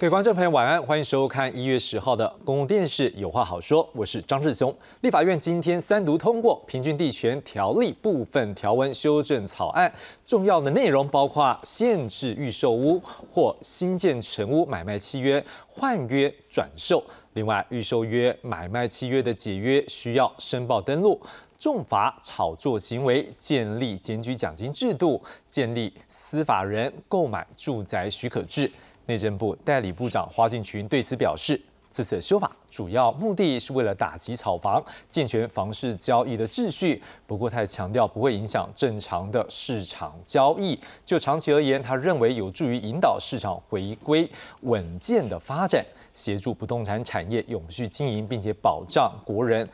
[0.00, 4.72] 各位观众朋友，晚安，欢迎收看一月十号的公共电视《有话好说》，我是张志雄。
[5.00, 9.92] 立法院今天三读通过《平均地权条例》部分条文修正草案，
[10.24, 13.02] 重要的内容包括限制预售屋
[13.34, 17.02] 或新建成屋买卖契约换约转售，
[17.32, 21.20] 另外预售约买卖契约的解约需要申报登录，
[21.58, 28.70] 重罚炒作行为，建立检举奖金制度，建立司法人购买住宅许可制。
[29.08, 31.58] 内政部代理部长花敬群对此表示，
[31.90, 37.02] 这次修法主要目的是为了打击炒房，健全房市交易的秩序。
[37.26, 40.78] 不过，他也强调不会影响正常的市场交易。
[41.06, 45.82] 就长期而言，他认为有助于引导市场回归稳健的发展，
[46.12, 49.66] 协助不动产产业永续经营，并且保障国人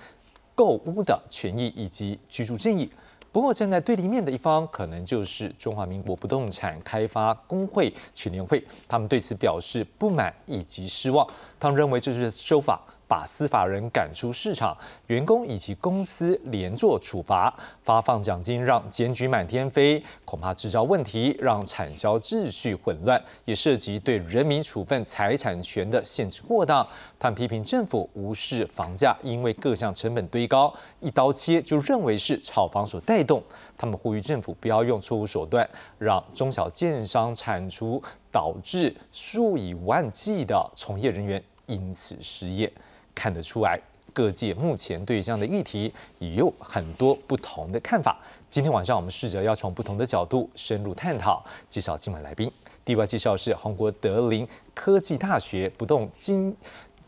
[0.55, 2.89] 购屋的权益以及居住正义。
[3.35, 11.27] 不过，站在对立面的一方，可能就是中华民国不动产开发工会全联会，他们对此表示不满以及失望。
[11.59, 12.81] 他们认为这是修法。
[13.07, 14.77] 把司法人赶出市场，
[15.09, 26.87] 员工以及公司连坐处罚，发放奖金让检举满天飞，恐怕制造问题，让产销秩序混乱，也涉及对人民处分财产权的限制过当。
[27.19, 33.43] 他们批评政府无视房价，因为各项成本堆高，一刀切就认为是炒房所带动。
[33.77, 35.69] 他们呼吁政府不要用错误手段，
[35.99, 42.73] 让中小建商铲除，导致数以万计的从业人员因此失业。
[43.15, 43.79] 看得出来，
[44.13, 48.17] 各界目前对这样的议题也有很多不同的看法。
[48.51, 51.45] 今天晚上，我们试着要从不同的角度深入探讨。
[51.69, 52.51] 介绍今晚来宾，
[52.85, 56.57] 第一位介绍是红国德林科技大学不动经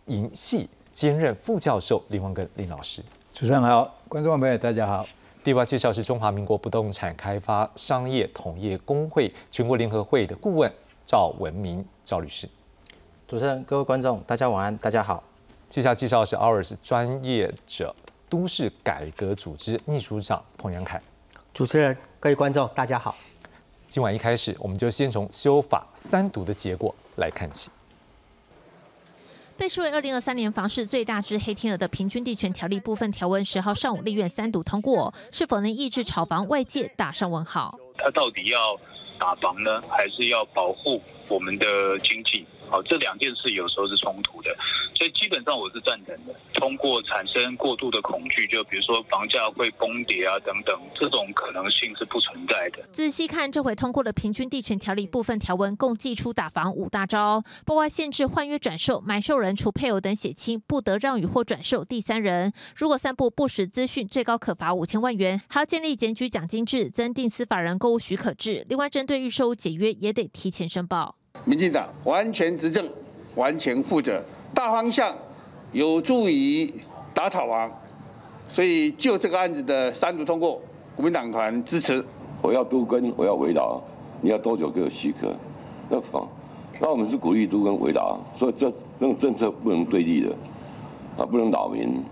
[0.06, 3.02] 营系兼任副教授林文根林老师。
[3.32, 5.06] 主持人好，观众朋友大家好。
[5.44, 10.72] 第二位介绍是中华民国不动产开发商业同业工会全国联合会的顾问
[11.04, 12.48] 赵文明赵律师。
[13.28, 15.22] 主持人、各位观众，大家晚安，大家好。
[15.76, 17.94] 接下来介绍是 OURS 专业者
[18.30, 20.98] 都市改革组织秘书长彭阳凯。
[21.52, 23.14] 主持人、各位观众，大家好。
[23.86, 27.68] 今晚一开始，我们就先从修法三读的结果来看起。
[29.58, 36.48] 被视为二零二三年房市最大之黑天鹅的平均地权条例部分条文，十号上午立院三读通过，是否能抑制炒房？
[36.48, 37.78] 外界打上问号。
[37.98, 38.74] 他到底要
[39.20, 42.46] 打房呢，还是要保护我们的经济？
[42.70, 44.54] 好，这两件事有时候是冲突的，
[44.94, 46.34] 所以基本上我是赞成的。
[46.54, 52.82] 通过产生过度的恐惧，就比如说房价会崩跌啊等等，这种可能性是不存在的。
[52.92, 62.52] 仔细看这回通过的平均地权条例部分条文，共计出打房五大招，包括限制换约转售，买受人除配偶等血亲不得让与或转售第三人。
[62.74, 65.40] 如果散布不实资讯，最高可罚五千万元。
[65.48, 68.64] 还要建立检举奖金制，增订司法人购物许可制。
[68.68, 71.16] 另外，针对预售解约，也得提前申报。
[71.44, 72.88] 民进党完全执政，
[73.34, 74.22] 完全负责，
[74.54, 75.14] 大方向
[75.72, 76.72] 有助于
[77.14, 77.70] 打草王，
[78.48, 80.60] 所以就这个案子的三读通过，
[80.94, 82.04] 国民党团支持。
[82.42, 83.80] 我要都跟，我要围绕，
[84.20, 85.34] 你要多久给我许可？
[85.88, 86.28] 那房，
[86.80, 90.34] 那我们是鼓励都跟围绕，所以这那种政策不能对立的，
[91.16, 92.02] 啊，不能扰民，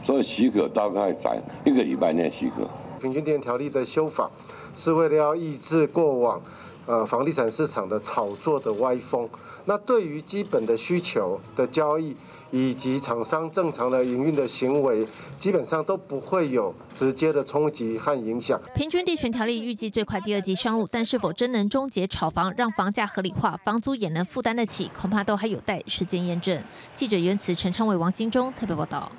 [0.00, 2.68] 所以许可大概在一个礼拜内许可。
[3.00, 4.30] 平均电条例的修法，
[4.74, 6.40] 是为了要抑制过往。
[6.86, 9.28] 呃，房地产市场的炒作的歪风，
[9.64, 12.14] 那对于基本的需求的交易
[12.50, 15.02] 以及厂商正常的营运的行为，
[15.38, 18.60] 基本上都不会有直接的冲击和影响。
[18.74, 26.62] 平均地权条例预计最快第二季上路，但是否真能终结炒房，让房价合理化，房租也能负担得起，恐怕都还有待时间验证。
[26.94, 29.10] 记者袁慈、陈昌伟、王新忠特别报道。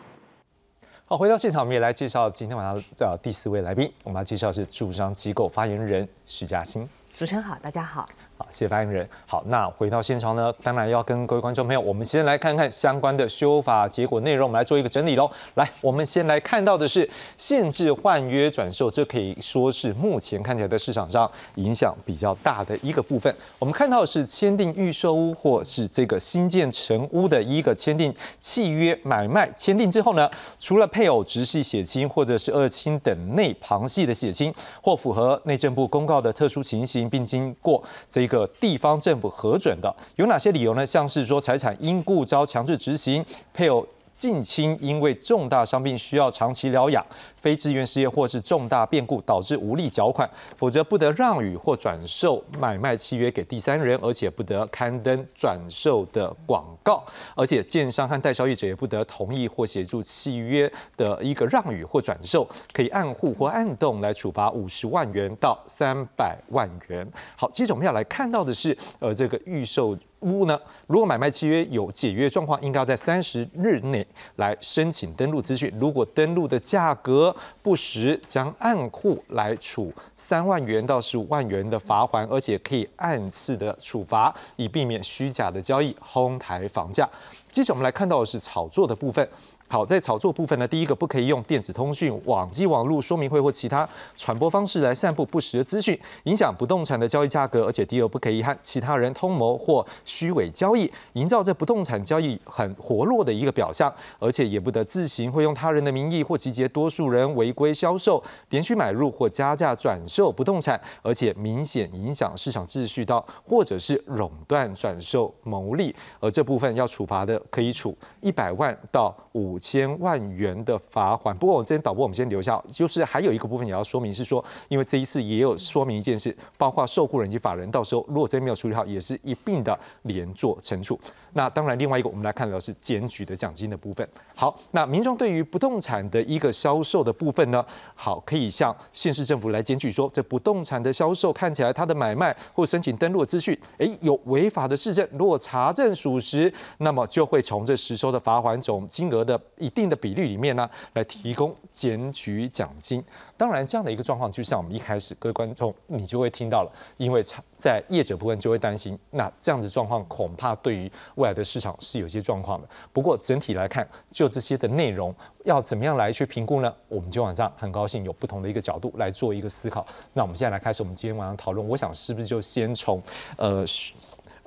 [1.05, 3.91] 好，回到现场，我们也来介绍今天晚上的第四位来宾。
[4.03, 6.87] 我们要介绍是驻商机构发言人徐嘉欣。
[7.15, 8.05] 主持人好，大家好。
[8.37, 9.07] 好，谢谢发言人。
[9.25, 15.31] 好，那回到现场呢，当然要跟各位观众朋友，我们先来看看相关的修法结果内容，我们来做一个整理喽。
[15.53, 23.33] 来，我们先来看到的是限制换约转售，这可以说是目前看起来在市场上影响比较大的一个部分。
[23.57, 30.29] 我们看到是签订预售屋或是这个新建成屋的一个签订契约买卖，签订之后呢，
[30.59, 40.83] 除了配偶、直系血亲或者是二亲等内旁系的血亲，或符合内政部公告的特殊情形，并经过这一个地方政府核准的有哪些理由呢？
[40.85, 43.23] 像是说财产因故遭强制执行，
[43.53, 43.87] 配偶。
[44.17, 57.03] 近亲因为重大伤病需要长期疗养，非自愿失业或是重大变故导致无力缴款，否则不得让与或转售买卖契约给第三人，而且不得刊登转售的广告，
[57.35, 67.05] 而且建商和代销业者也不得同意或协助契约的一个让与或转售，可以按户或按栋来处罚五十万元到三百万元。
[67.35, 69.97] 好，接着我们要来看到的是，呃，这个预售。
[70.25, 70.59] 屋呢？
[70.87, 74.05] 如果买卖契约有解约状况，应该要在三十日内
[74.35, 75.73] 来申请登录资讯。
[75.79, 87.07] 如果登录的价格不实，将按户来处三万元到十五万元的罚款，而且可以按次的处罚，以避免虚假的交易哄抬房价。
[87.51, 89.27] 接着我们来看到的是炒作的部分。
[89.67, 97.65] 好，在炒作部分呢，第一个不可以用电子通讯、网际网络说明会或其他传播方式来散布不实的资讯，影响不动产的交易价格。
[97.65, 103.91] 而且第二，不可以和其他人通谋或虚伪交易，营造这不动产交易很活络的一个表象。
[104.19, 115.93] 而且也不得自行会用他人的名义或集结多数人违规销售、连续买入或加价转售不动产，而且明显影响市场秩序到或者是垄断转售牟利。
[116.19, 119.54] 而这部分要处罚的，可以处一百万到五。
[119.55, 121.33] 五千万元的罚款。
[121.37, 122.61] 不过，我这边导播，我们先留下。
[122.69, 130.99] 就是还有一个部分也要说明，是说，因为这一次也有说明一件事，包括受雇人及法人，到时候如果真没有处理好，也是一并的连坐惩处。
[131.31, 134.05] 那当然，另外一个我们来看到是检举的奖金的部分。
[134.33, 145.07] 好，那民众对于不动产的一个销售的部分呢，好，可以向县市政府来检举说，这不动产的销售看起来它的买卖或申请登录资讯，诶，有违法的市政。
[145.13, 153.03] 如果查证属实，那么就会从这实收的罚款总金额的一定的比率里面呢，来提供检举奖金。
[153.37, 157.23] 当然，这样的一个状况，就像我们一开始各位观众你就会听到了，因为
[157.57, 162.67] 在业者部分就会担心，那这样子状况恐怕对于未来的市场是有些状况的。
[162.91, 165.13] 不过整体来看，就这些的内容
[165.43, 166.73] 要怎么样来去评估呢？
[166.87, 169.85] 我们今晚上很高兴有不同的一个角度来做一个思考。
[170.13, 173.01] 那我们现在来开始我们今天晚上讨论，我想是不是就先从
[173.37, 173.65] 呃。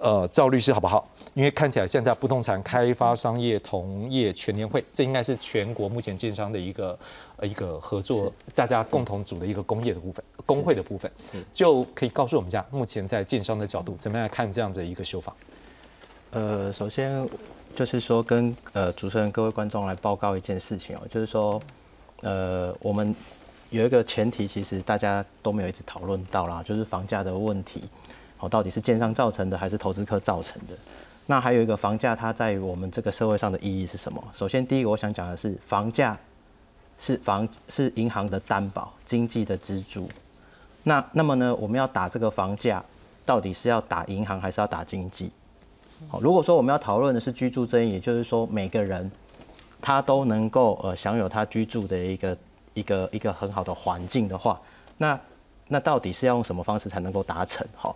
[0.00, 1.09] 呃，赵律师好不好？
[1.38, 6.99] 因为看起来现在不动产开发商业同业全年会，这应该是全国目前建商的一个
[7.37, 11.08] 呃一个合作，大家共同组的一个工业的部分，工会的部分，
[11.52, 15.32] 就可以告诉我们一下，目前在建商的角度怎么样看这样的一个修法？
[16.32, 17.25] 呃，首先
[17.73, 21.62] 就是说跟呃主持人各位观众来报告一件事情哦，就是说
[22.23, 23.14] 呃我们
[23.70, 27.85] 有一个前提，其实大家都没有一直讨论到啦，就是房价的问题。
[28.40, 30.75] 哦，到底是建商造成的还是投资客造成的？
[31.30, 34.22] 那还有一个房价，它在我们这个社会上的意义是什么？
[34.32, 36.19] 首先，第一个我想讲的是，房价
[36.98, 40.08] 是房是银行的担保，经济的支柱。
[40.84, 42.82] 那那么呢，我们要打这个房价，
[43.26, 45.30] 到底是要打银行还是要打经济？
[46.08, 49.10] 好，如果说我们要讨论的是居住争议，也就是说每个人
[49.82, 52.38] 他都能够呃享有他居住的一个
[52.72, 54.58] 一个一个很好的环境的话，
[54.96, 55.20] 那
[55.66, 57.66] 那到底是要用什么方式才能够达成？
[57.76, 57.94] 好。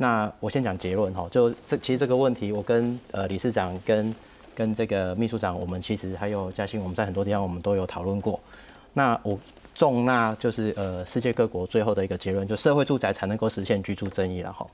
[0.00, 4.14] 那我先讲结论哈，就这其实这个问题，我跟呃理事长跟
[4.54, 8.38] 跟这个秘书长，我们其实还有嘉兴，我们在很多地方我们都有讨论过。
[8.94, 9.36] 那我
[9.74, 14.64] 重纳就是呃世界各国最后的一个结论，就社会住宅才能够实现居住正义了哈。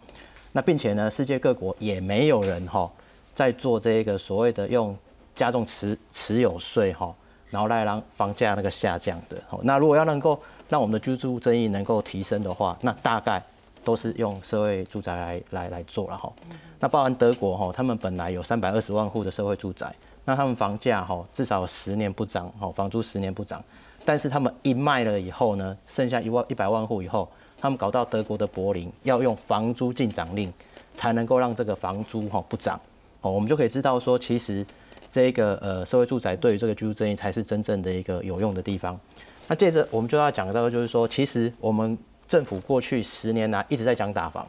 [0.52, 2.90] 那并且呢，世界各国也没有人哈
[3.34, 4.94] 在做这个所谓的用
[5.34, 7.14] 加重持持有税哈，
[7.48, 9.42] 然后来让房价那个下降的。
[9.62, 10.38] 那如果要能够
[10.68, 13.42] 让我们的居住正义能够提升的话，那大概。
[13.84, 16.32] 都是用社会住宅来来来做了哈，
[16.80, 19.94] 那包含德国哈，他们本来有三百二十万户的社会住宅，
[20.24, 23.62] 那他们房价哈至少十年不涨哈，房租十年不涨，
[24.04, 27.28] 但是他们一卖了以后呢，剩下一万一百万户以后，
[27.60, 30.52] 他们搞到德国的柏林要用房租进涨令，
[30.94, 32.80] 才能够让这个房租哈不涨
[33.20, 34.66] 哦，我们就可以知道说，其实
[35.10, 38.98] 这个呃社会住宅对于这个居住正义才是真正的一个有用的地方。
[39.46, 41.98] 那接着我们就要讲到就是说，其实我们。
[42.26, 44.46] 政府过去十年来一直在讲打房，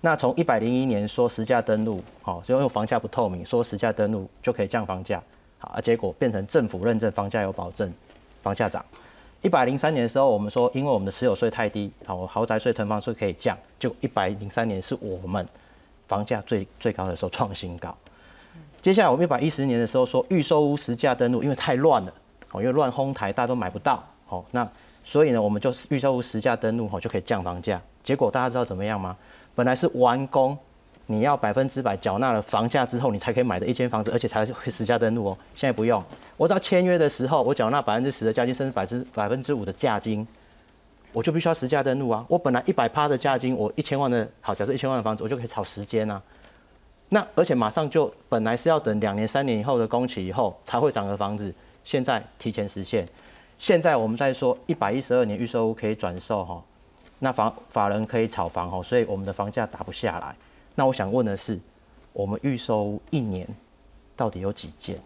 [0.00, 5.22] 那从一百零一年说实价登录，好，就用房价不透明，说实价登录就可以降房价，
[5.58, 7.92] 好，而结果变成政府认证房价有保证，
[8.42, 8.84] 房价涨。
[9.42, 15.46] 一百零三年的时候，我们说因为我们的持有税太低，好，豪宅税、囤房税可以降，就一百零三年是我们
[16.08, 17.94] 房价最最高的时候创新高。
[18.80, 22.12] 接下来我们一百一十年的时候说预售屋实价登录，因为太乱了，
[22.52, 24.66] 哦，因为乱哄抬，大家都买不到，好，那。
[25.08, 27.80] 所以呢，我们就预售屋实价登录吼，就可以降房价。
[28.02, 29.16] 结果大家知道怎么样吗？
[29.54, 30.54] 本来是完工，
[31.06, 35.38] 你要百分之百缴纳了房价之后，你才可以买的一间房子，而且才会实价登录哦。
[35.54, 36.04] 现在不用，
[36.36, 40.28] 我只要签约的时候，我缴纳百分之十的价金，甚至百分之百分之五的价金，
[41.14, 42.22] 我就必须要实价登录啊。
[42.28, 46.22] 我本来一百趴的价金，我一千万的好，假设一千万的房子，我就可以炒时间啊。
[47.08, 51.50] 那而且马上就本来是要等两年、三年以后的工期以后才会涨的房子，
[51.82, 53.08] 现在提前实现。
[53.58, 56.62] 现在我们在说一百一十二年预售屋可以转售哈，
[57.18, 60.34] 那房法人可以炒房哈，所以我们的房价打不下来。
[60.76, 61.58] 那我想问的是，
[62.12, 63.46] 我们预售一年
[64.14, 64.96] 到底有几件？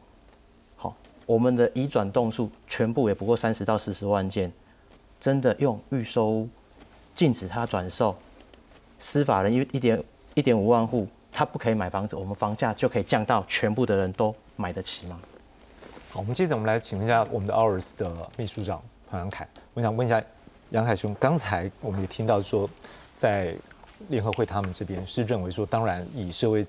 [0.76, 0.94] 好，
[1.24, 4.52] 我们的移转栋数全部也不过三十到四十万件，
[5.18, 6.48] 真的用预售屋
[7.14, 8.14] 禁止它转售，
[8.98, 10.04] 司法人一一点
[10.34, 15.18] 一点五万户他不可以买房子，我们房价就可以降到全部的人都买得起吗？
[16.12, 20.22] 好，我们接着我们来请问一下我们的 Ours 的秘书长彭阳凯，我想问一下
[20.68, 22.68] 杨凯兄，刚才我们也听到说，
[23.16, 23.54] 在
[24.08, 26.66] 联合会他们这边是认为说，当然以社会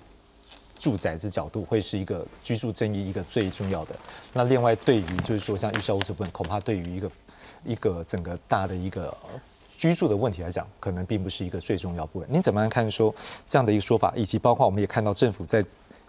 [0.80, 3.94] 住宅之角度会是一个居住正义一个最重要的。
[4.32, 7.12] 那另外对于就是说像预售屋这部分，恐怕对于一个
[7.66, 9.14] 一个整个大的一个
[9.78, 12.30] 居住的问题来讲，可能并不是一个最重要部分。
[12.32, 13.14] 您怎么样看说
[13.46, 15.62] 这样的一个说法，以及包括我们也看到政府在。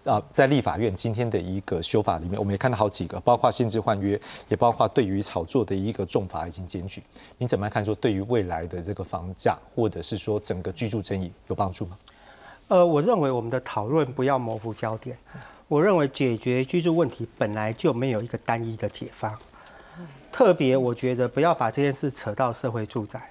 [0.04, 7.02] 啊，在立法院今天的一个修法里面，我们也看到好几个，包括限制换约，也包括对于炒作的一个重罚已经检举。
[7.38, 11.99] 你怎么看说对于未来的这个房价，或者是说整个居住争议有帮助吗？
[12.68, 15.16] 呃，我认为我们的讨论不要模糊焦点。
[15.68, 19.34] 我认为解决居住问题本来就没有一个单一的解方，
[20.30, 23.30] 特别我觉得不要把这件事扯到社会住宅。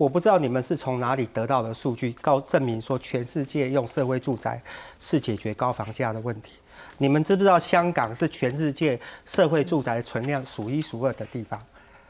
[0.00, 4.58] 我不知道你们是从哪里得到的数据，告证明说全世界用社会住宅
[4.98, 6.52] 是解决高房价的问题。
[6.96, 11.60] 你们知不知道香港是全世界社会住宅存量数一数二的地方？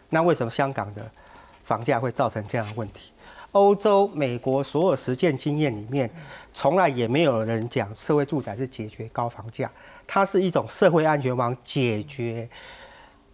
[0.09, 1.05] 那为什么香港的
[1.65, 3.11] 房价会造成这样的问题？
[3.51, 6.09] 欧洲、美国所有实践经验里面，
[6.55, 9.69] 从来也没有人讲社会住宅是解决高房价，
[10.07, 12.49] 它是一种社会安全网，解决。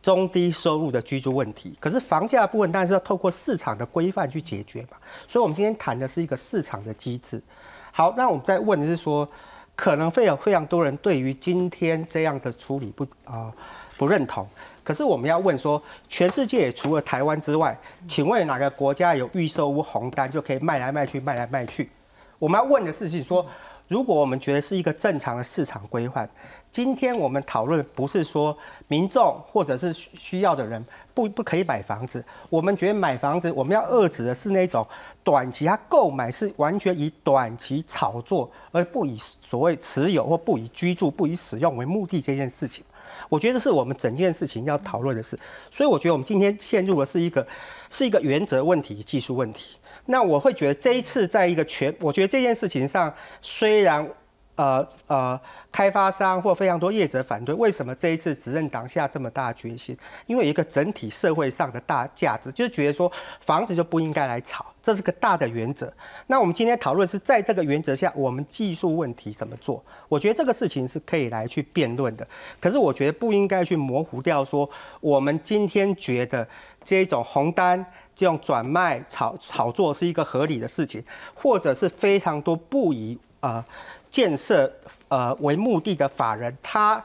[0.07, 4.91] 中低收入的居住问题，可是房价部分当然是要透过市场的规范去解决嘛。
[5.27, 7.43] 所以，我们今天谈的是一个市场的机制。
[7.91, 9.29] 好，那我们在问的是说，
[9.75, 13.53] 可能会有非常多人对于今天这样的处理不啊
[13.99, 14.49] 不认同。
[14.85, 21.91] 可是我们要问说，全世界除了台湾之外，请问哪个国家有预售屋红单就可以卖来卖去，卖来卖去？
[22.39, 23.45] 我们要问的事情说，
[23.89, 26.29] 如果我们觉得是一个正常的市场规范。
[26.73, 28.55] 今天我们讨论不是说
[28.87, 34.87] 民众或者是需要的人不不可以买房子，我们觉得买房子我们要遏制的是那种
[35.25, 42.85] 短期他购买是完全以短期炒作，而不以所谓持有或不以居住、不以使用为目的这件事情。
[43.29, 45.39] 我觉得是我们整件事情要讨论的事，
[45.71, 47.47] 所以我觉得我们今天陷入的是一个
[47.91, 49.79] 是一个原则问题、技术问题。
[50.07, 54.09] 那我会觉得这一次在一个全，我觉得这件事情上虽然。
[54.57, 59.97] 呃呃，开发商或非常多业者反对，为什么这一次执政党下这么大决心？
[60.27, 63.11] 因为一个整体社会上的大价值，就是觉得说
[63.41, 65.93] 房子就不应该来炒，这是个大的原则。
[66.27, 69.85] 那我们今天讨论是在这个原则下，我们技术问题怎么做？
[70.09, 72.27] 我觉得这个事情是可以来去辩论的。
[72.59, 74.69] 可是我觉得不应该去模糊掉说，
[75.01, 76.49] 我们今天觉得
[76.83, 77.85] 这种红单
[78.15, 83.63] 这种转卖炒炒作是一个合理的事情，或者是非常多不宜啊。
[84.11, 84.73] 建设
[85.09, 87.03] 呃为目的的法人，他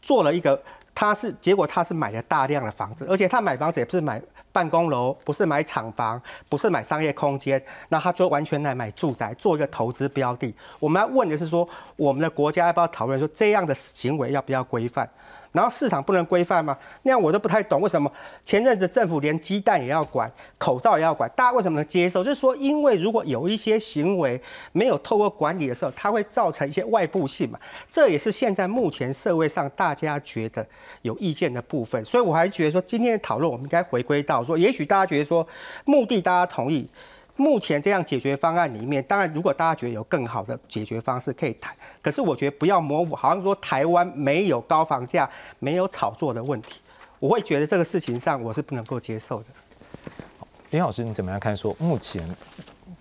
[0.00, 0.60] 做了一个，
[0.94, 4.20] 他是结果他是买了大量的房子，而且他买房子也不是买
[4.52, 10.54] 办公楼，不是买厂房，不是买商业空间，那他就完全来买住宅，做一个投资标的。
[10.78, 15.08] 我们要问的是说，我们的国家要不要讨论说这样的行为要不要规范？
[15.52, 16.76] 然后市场不能规范吗？
[17.02, 18.10] 那样我都不太懂，为什么
[18.44, 22.24] 前阵子政府连鸡蛋也要管，口罩也要管，大家为什么能接受？
[22.24, 24.40] 就是说，因为如果有一些行为
[24.72, 27.58] 没有透过管理的时候，它会造成一些外部性嘛。
[27.90, 30.66] 这也是现在目前社会上大家觉得
[31.02, 32.02] 有意见的部分。
[32.04, 35.46] 所以我还是觉得说，今天的讨论我们应该回归到说，也许大家觉得说，
[35.84, 36.88] 目的大家同意。
[37.36, 46.80] 目前这样解决方案里面，当然如果大家觉得有更好的解决方式可以谈，可是我觉得不要模糊，好像说台湾没有高房价、没有炒作的问题，
[47.18, 49.46] 我会觉得这个事情上我是不能够接受的。
[50.70, 51.56] 林老师，你怎么样看？
[51.56, 52.28] 说目前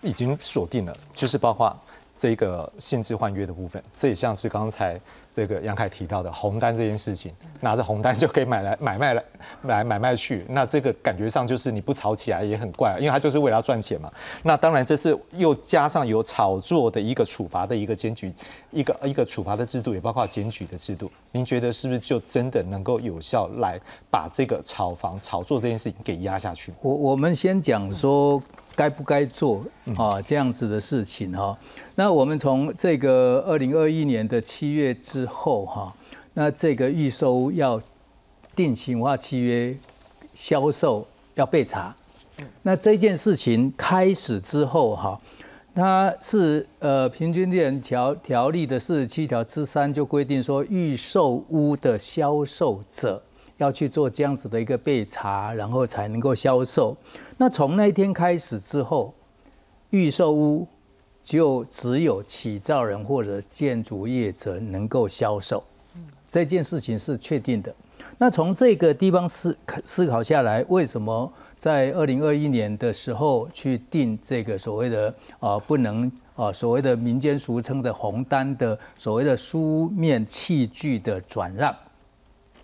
[0.01, 1.77] 已经锁定了，就是包括
[2.15, 4.99] 这个限制换约的部分，这也像是刚才。
[5.33, 9.23] 这个杨凯提到的红单这件事情，拿着红单就可以买来买卖来
[9.63, 14.11] 来买卖去，那这个感觉上就是你不炒起来也很怪，因为他就是为了赚钱嘛。
[14.43, 18.33] 那当然这是又加上有炒作的一个处罚的一个检举，
[18.71, 21.09] 一个一个处罚的制度，也包括检举的制度。
[21.31, 26.73] 您觉得是不是就真的能够有效来把这个炒房炒作这件事情给压下去？
[26.81, 28.41] 我我们先讲说。
[28.75, 29.63] 该不该做
[29.97, 31.57] 啊这样子的事情哈？
[31.95, 35.93] 那我们从这个二零二一年的七月之后哈，
[36.33, 37.81] 那这个预收要
[38.55, 39.75] 定型化契约
[40.33, 41.95] 销售要被查，
[42.61, 45.19] 那这件事情开始之后哈，
[45.75, 53.21] 它是呃平均地条条例的四十七条之三就规定说，预售屋的销售者。
[53.57, 56.97] 要去做这样子的一个备查，然后才能够销售。
[57.41, 59.11] 那从那一天开始之后，
[59.89, 60.67] 预售屋
[61.23, 65.63] 就只有起造人或者建筑业者能够销售。
[66.29, 67.73] 这件事情是确定的。
[68.19, 81.75] 那从这个地方思思考下来，为什么在二零二一年的时候去定这个所谓的啊不能啊所谓的民间俗称的红单的所谓的书面器具的转让，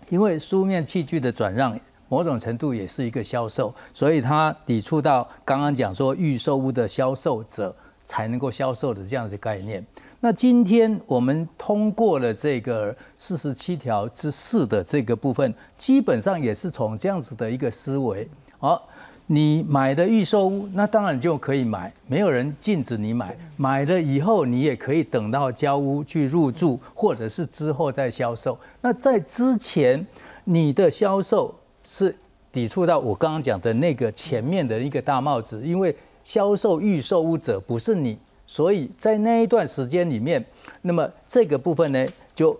[0.08, 1.76] 因为书面器具的转让
[2.08, 7.74] 某种程度也是一个销售，所以它抵触到刚刚讲说预售屋的销售者
[8.04, 9.84] 才能够销售的这样子概念。
[10.20, 18.28] 那今天我们通过了这个四十七条之四的这个部分，基本上也是从这样子的一个思维。
[18.58, 18.88] 好，
[19.26, 23.36] 你买的预售屋，那当然就可以买，没有人禁止你买。
[23.56, 28.58] 买了以后，你也可以等到交屋去入住，或者是之后再销售。
[28.80, 30.04] 那在之前，
[30.42, 31.54] 你的销售
[31.90, 32.14] 是
[32.52, 38.18] 抵触到我刚刚讲的那个前面的一个大帽子，因为销售预售屋者不是你。
[38.46, 40.44] 所以在那一段时间里面，
[40.82, 42.58] 那么这个部分呢就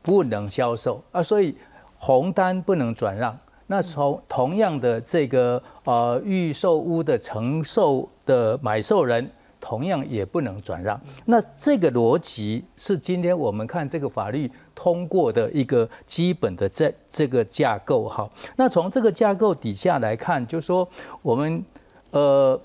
[0.00, 1.54] 不能销售啊，所以
[1.98, 3.38] 红单不能转让。
[3.66, 9.30] 那从同样的这个呃预售屋的承受的买受人，
[9.60, 11.00] 同样也不能转让。
[11.26, 18.28] 那这个逻辑是今天我们看这个法律通过的一个基本的这这个架构哈。
[18.56, 20.88] 那从这个架构底下来看，就说
[21.22, 21.64] 我们
[22.10, 22.60] 呃。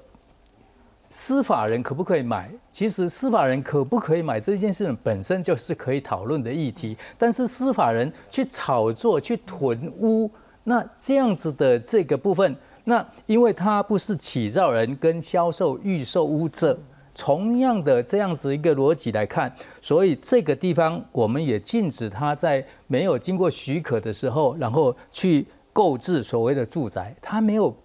[1.12, 2.52] 司法人可不可以买？
[2.70, 6.98] 其实司法人可不可以买这件事情本身就是可以讨论的议题。
[7.18, 10.30] 但是司法人去炒作、去囤屋，
[10.66, 12.54] 那这样子的这个部分，
[12.86, 16.80] 那因为他不是起造人跟销售预售屋者，
[17.13, 27.75] 同样的这样子一个逻辑来看，所以这个地方我们也禁止他在没有经过许可的时候，然后去购置所谓的住宅，他没有。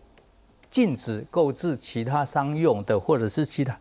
[0.70, 3.76] 禁止购置其他商用的，或者是其他，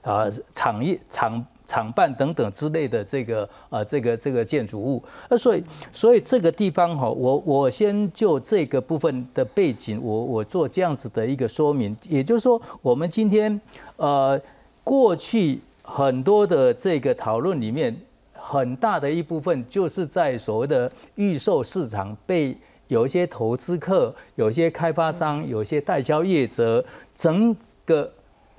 [0.00, 0.24] 啊，
[0.54, 5.02] 产业、厂厂办等等之类的这个呃，这个这个建筑物。
[5.28, 11.96] 那所以，所以这个地方哈，我我先就这个部分的背景，我我做这样子的一个说明。
[12.08, 13.60] 也就是说，我们今天
[13.96, 14.40] 呃，
[14.84, 17.94] 过去很多的这个讨论里面，
[18.32, 22.56] 很大的一部分就是在所谓的预售市场被。
[22.88, 26.84] 有一些投资客，有一些开发商，有一些代销业者，
[27.16, 27.52] 整
[27.84, 28.08] 个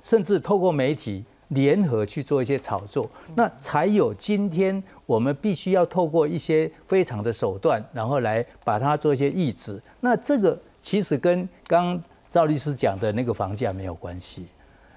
[0.02, 9.80] 甚至透过媒体联合去做一些炒作，那才有今天我们必须要透过一些非常的手段，然后来把它做一些抑制。
[10.00, 14.46] 那这个其实跟刚赵律师讲的那个房价没有关系。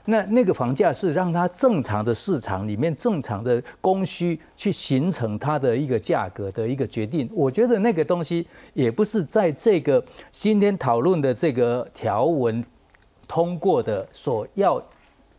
[0.05, 7.29] 那那个房价是让它正常的市场里面正常的供需去形成它的一个价格的一个决定。
[7.31, 12.65] 我觉得那个东西也不是在这个今天讨论的这个条文
[13.27, 14.83] 通过的所要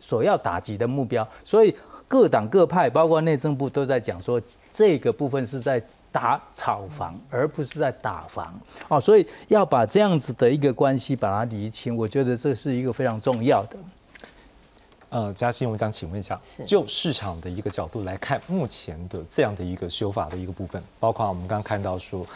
[0.03, 1.27] 所要打击的目标。
[1.45, 1.75] 所以
[2.09, 8.53] 各党各派，包括内政部都在讲说，这个部分是在打炒房，而不是在打房。
[8.89, 13.79] 哦，所以要把这样子的一个关系把它理清，我觉得这是一个非常重要的。
[15.09, 22.27] 呃，嘉欣，我想请问一下，就市场的一个角度来看，目前的这样的一个修法的一个部分，包括我们刚刚看到说，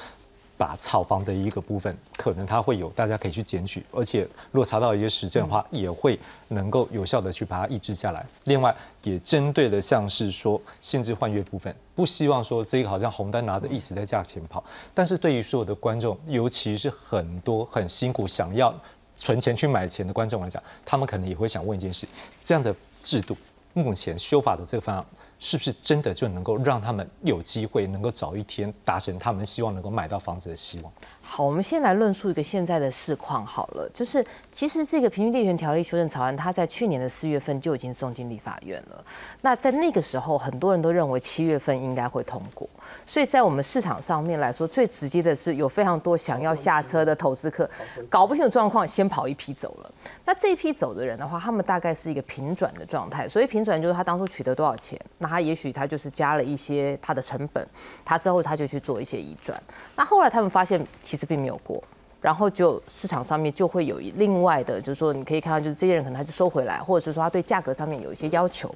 [0.57, 8.25] 把炒房的一个部分，可能它会有，大家可以去检举，而且如果查到一些实证的话，也会能够有效的去把它抑制下来。
[8.45, 14.64] 另外，也针对了像是说限制换约部分，不希望说这个好像红单拿着一直在价钱跑，
[14.95, 18.75] 但是对于所有的观众，尤其是很多很辛苦想要。
[19.19, 22.07] 存钱去买钱的观众来讲，他们可能也会想问一件事：
[22.42, 23.35] 这样的制度，
[23.77, 25.05] 目前修法的这个方案，
[25.39, 30.91] 是不是真的就能够让他们有机会能够早一天达成他们希望能够买到房子的希望？
[31.29, 39.05] 好，我们先来论述一个现在的市况好了，就是其实这个平均地权条例修正草案，它在去年的四月份就已经送进立法院了。
[39.43, 42.67] 那在那个时候，很多人都认为七月份应该会通过，
[43.05, 47.69] 所以在我们市场上面来说，最直接的是有非常多想要下车的投资客，
[48.09, 49.93] 搞不清楚状况，先跑一批走了。
[50.25, 57.67] 那这一批走的人的话，他们大概是一个平转的状态，所以平转就是他当初取得多少钱，那他也许他就是加了一些他的成本，
[58.05, 59.61] 他之后他就去做一些移转。
[59.97, 61.83] 那后来他们发现，其其实并没有过，
[62.20, 68.74] 然后就市场上面就会有另外的，就是说你可以看到，就是这些人可能他就收回来，或者是说他对价格上面有一些要求。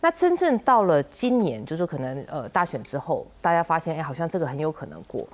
[0.00, 5.24] 那真正到了今年，就是可能呃大选之后，大家发现哎，好像这个很有可能过。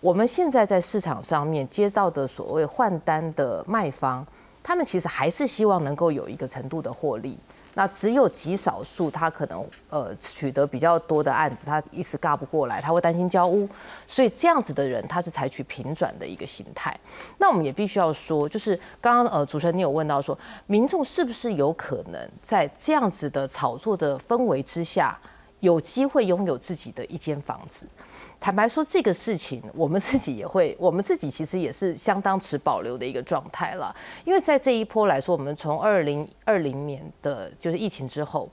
[0.00, 4.26] 我们现在在市场上面接到的所谓换单的卖方，
[4.62, 7.36] 他们其实还是希望能够有一个程度的获利。
[7.78, 13.68] 那只有极少数，他可能呃取得比较多的案子，他一时尬不过来，他会担心交屋，
[14.08, 16.92] 所以这样子的人，他是采取平转的一个形态。
[17.38, 20.36] 那我们也必须要说，就是刚刚呃主持人你有问到说，
[20.66, 25.16] 民众是不是有可能在这样子的炒作的氛围之下，
[25.60, 27.86] 有机会拥有自己的一间房子？
[28.40, 33.94] 坦白说，这个事情我们自己也会，我们自己其实也是相当持保留的一个状态了。
[34.24, 38.48] 因为在这一波来说，我们从二零二零年的就是疫情之后，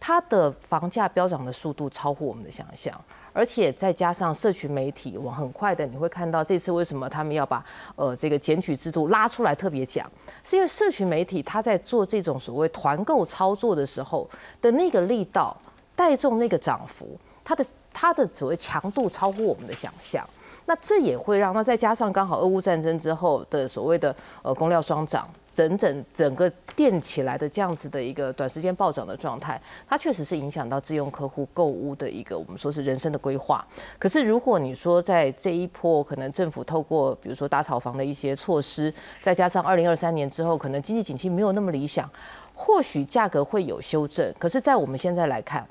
[0.00, 2.92] 它的房价飙涨的速度超乎我们的想象，
[3.32, 10.10] 而且再加上社群媒体，我很快的你会看到这次为什么他们要把呃这个检举制度拉出来特别讲，
[10.42, 14.28] 是因为社群媒体它在做这种所谓团购操作的时候
[14.60, 15.56] 的那个力道
[15.94, 17.16] 带动那个涨幅。
[17.48, 20.22] 它的它的所谓强度超乎我们的想象，
[20.66, 29.58] 那这也会让那再加上刚好俄乌战争之后的所谓的呃供料双涨，整整整个垫起来的这样子的一个短时间暴涨的状态，
[29.88, 33.66] 它确实是影响到自用客户购物的一个我们说是人生的规划。
[33.98, 42.06] 可是如果你说在这一波可能政府透过比如说打炒房的一些措施，再加上二零二三年之后可能经济景气没有那么理想，
[42.52, 44.30] 或许价格会有修正。
[44.38, 45.66] 可是，在我们现在来看。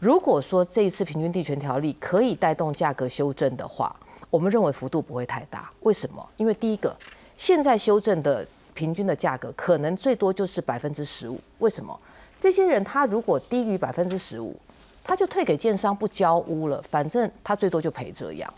[0.00, 3.94] 如果说这一次平均地权条例可以带动价格修正的话，
[4.30, 5.70] 我们认为幅度不会太大。
[5.80, 6.26] 为什么？
[6.38, 6.96] 因为第一个，
[7.36, 11.38] 现在修正的平均的价格可能最多就是百分之十五。
[11.58, 11.94] 为什么？
[12.38, 14.56] 这些人他如果低于百分之十五，
[15.04, 18.50] 他就退给建商不交屋了，反正他最多就赔这样。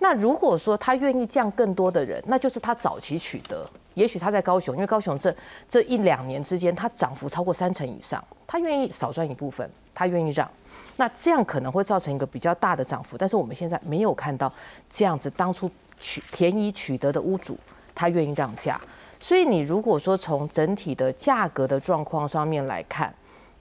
[0.00, 3.70] 那如果说他愿意降更多的人，那就是他早期取得。
[3.94, 5.34] 也许他在高雄，因为高雄这
[5.68, 10.50] 这一两年之间，它涨幅超过三成以上，他愿意少赚一部分，他愿意让。
[10.96, 14.52] 那这样可能会造成一个比较大的涨幅，但是我们现在没有看到
[14.88, 17.58] 这样子当初取便宜取得的屋主，
[17.94, 18.80] 他愿意让价。
[19.20, 23.12] 所以你如果说从整体的价格的状况上面来看，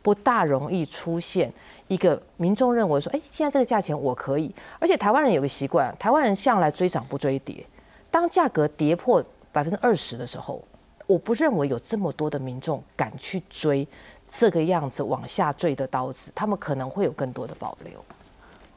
[0.02, 1.52] 不大容易出现
[1.88, 4.54] 一个民众认为说，哎，现在这个价钱我可以。
[4.80, 7.66] 而且台湾人有个习惯，台湾人向来追涨不追跌，
[8.10, 10.64] 当价格跌破百分之二十的时候，
[11.08, 13.88] 我不认为有这么多的民众敢去追。
[14.34, 18.04] 这个样子往下坠的刀子，他们可能会有更多的保留。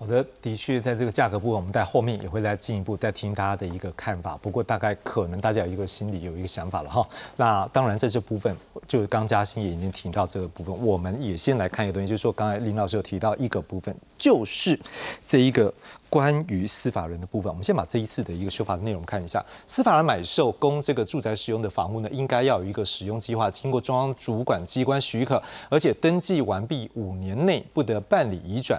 [0.04, 4.36] 好的，的确，在这个价格部分，我们在后面也会再进一步再听大家的一个看法。
[4.36, 7.08] 不过，大概可能大家有一个心里有一个想法了哈。
[7.36, 8.54] 那当然，在这部分，
[8.86, 14.78] 就是刚嘉欣也已经提到这个部分，我们也先来看一个东西，就是说，刚才林老师有提到一个部分，就是
[15.26, 15.72] 这一个
[16.10, 17.50] 关于司法人的部分。
[17.50, 19.42] 我们先把这一次的一个修法的内容看一下。
[19.64, 28.78] 司法人买受供这个住宅使用的房屋呢，应该要有一个使用计划，经过中央主管机关许可，而且登记完毕五年内不得办理移转。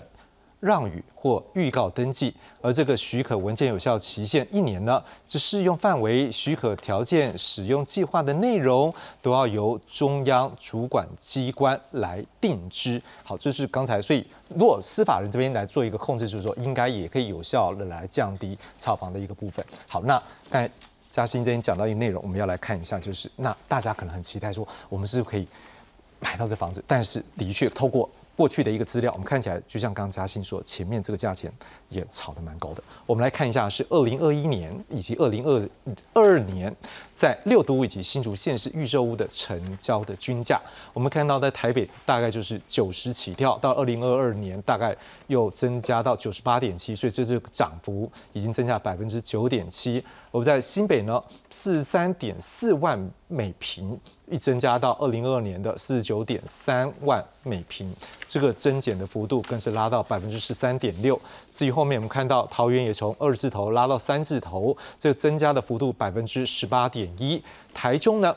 [0.65, 5.01] 让与或预告登记，而这个许可文件有效期限一年呢？
[5.27, 12.99] 这适用范围、许可条件、使用计划的内容，都要由中央主管机关来定之。
[13.23, 19.63] 好，这是刚才，所以如果司法人这边来做一个控制，就是说应该也可以有效的来降低炒房的一个部分。
[19.87, 20.17] 好，那
[20.49, 20.67] 刚才
[21.11, 25.47] 嘉欣这边讲到一个内容，我们要来看一下，就是那大家可能很期待说，我们是可以
[26.19, 28.09] 买到这房子，但是的确透过。
[28.35, 31.51] 过去的一个资料，我们看起来就像刚刚嘉欣说，前面这个价钱
[31.89, 32.83] 也炒得蛮高的。
[33.05, 35.69] 我们来看一下，是二零二一年以及二零二
[36.13, 36.75] 二年
[37.13, 40.61] 在六都以及新竹县市预售屋的成交的均价。
[40.93, 44.95] 我们看到在台北大概就是九十起跳，到二零二二年大概
[45.27, 50.03] 又增加到九十八点七，所以这这个涨幅已经增加百分之九点七。
[50.31, 53.97] 我们在新北呢，四十三点四万每平。
[54.29, 57.93] 一增加到二零二二年的四十九点三万每平，
[58.27, 61.19] 这个增减的幅度更是拉到百分之十三点六。
[61.53, 67.41] 至于后面我们看到桃园也从二字头拉到三字头，这个增加的幅度百分之十八点一。
[67.73, 68.35] 台中呢，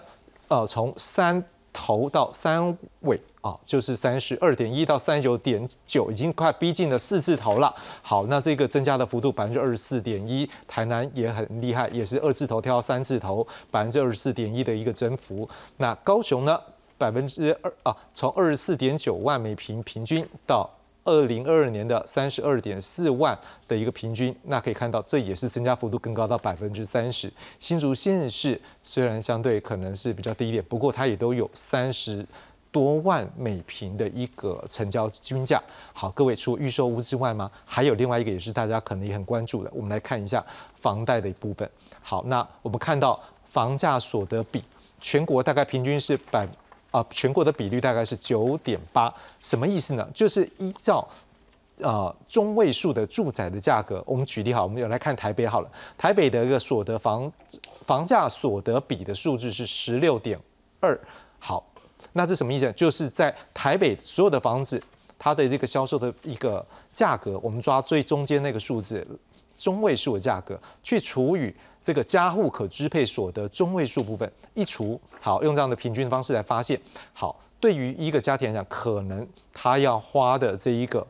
[0.49, 1.45] 呃，从三。
[1.73, 7.75] 头到三尾啊，就是三十二点一到三十九点九，已经快逼近了四字头了。
[8.03, 15.49] 好，那这个增加的幅度百分之二十四点一，台南也很厉害，也是二字头跳到三字头，百分之二十四点一的一个增幅。
[15.77, 16.61] 那高雄呢，
[16.97, 20.69] 百分之二啊，从二十四点九万每平平均到。
[21.09, 27.33] 二零二二年的三十二点四万的一个平均，那可以看到这也是增加幅度更高到百分之三十。
[27.59, 32.25] 新竹县市虽然相对可能是比较低一点，不过它也都有三十
[32.71, 35.59] 多万每平的一个成交均价。
[35.95, 37.51] 好，各位除了预售屋之外吗？
[37.65, 40.45] 还有另外一个也是大家可能也很关注的，我们来看一下
[40.77, 41.67] 房贷的一部分。
[42.03, 43.19] 好，那我们看到
[43.49, 44.63] 房价所得比，
[45.01, 46.47] 全国大概平均是百。
[46.91, 50.09] 啊，全国的比率大概是九点八，什么意思呢？
[50.15, 51.07] 就是依照
[51.81, 57.31] 呃中位数的住宅的价格，我们举例好，我们有来看台北好了，台北的一个所得房
[57.85, 60.39] 房价所得比的数字是十六点
[60.81, 60.99] 二，
[61.39, 61.63] 好，
[62.15, 62.73] 那这什么意思？
[62.73, 64.83] 就是在台北所有的房子，
[65.19, 69.07] 它的这个销售的一个价格，我们抓最中间那个数字，
[69.57, 71.55] 中位数的价格去除以。
[71.89, 76.79] 这个家户可支配所得中位数部分一除，好，用这样的平均方式来发现，
[77.15, 81.07] 好，对于一个家庭来讲，可能他要花的这一个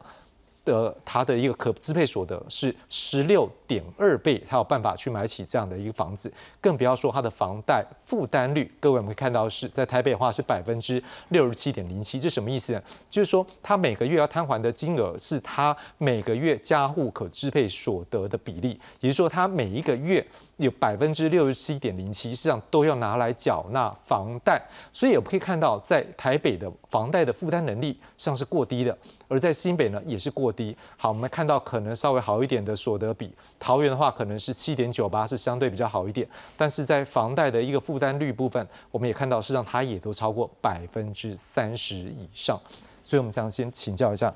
[0.68, 8.70] 的它的一个可支配所得是十六点二倍，他有办法去买起这样的一个房子，更不要说他的房贷负担率。
[8.78, 12.82] 各位我们可以看到是在台北的话是百分之六十七点零七，这什么意思呢？
[13.08, 20.24] 就是说他每个月要摊还的金额是他每个月家户可支配所得的比例，也就是说他每一个月
[20.58, 24.60] 有百分之六十七点零七，实际上都要拿来缴纳房贷，
[24.92, 28.96] 所以我们可以看到在台北的房贷的负担能力上是过低的。
[29.28, 30.74] 而在新北呢，也是过低。
[30.96, 36.26] 好，我们看到可能稍微好一点的所得比，桃园的话可能是七点九八，是相对比较好一点。
[36.56, 42.58] 但是在房贷的一个负担率部分，我们也看到，事实上它也都超过百分之三十以上。
[43.04, 44.34] 所以，我们想先请教一下，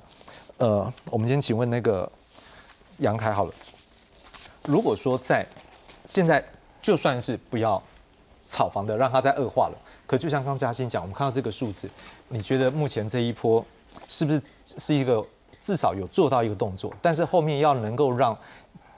[0.59, 2.11] 呃，我们先请问那个
[2.99, 3.53] 杨凯好了。
[4.65, 5.47] 如果说在
[6.05, 6.45] 现在，
[6.81, 7.83] 就算是不要
[8.39, 11.89] 炒房的，让它再恶化了，可就像刚嘉欣讲，我们看到这个数字，
[12.29, 13.65] 你觉得目前这一波？
[14.09, 15.25] 是不是是一个
[15.61, 18.37] 至少有做到一个动作，但是后面要能够让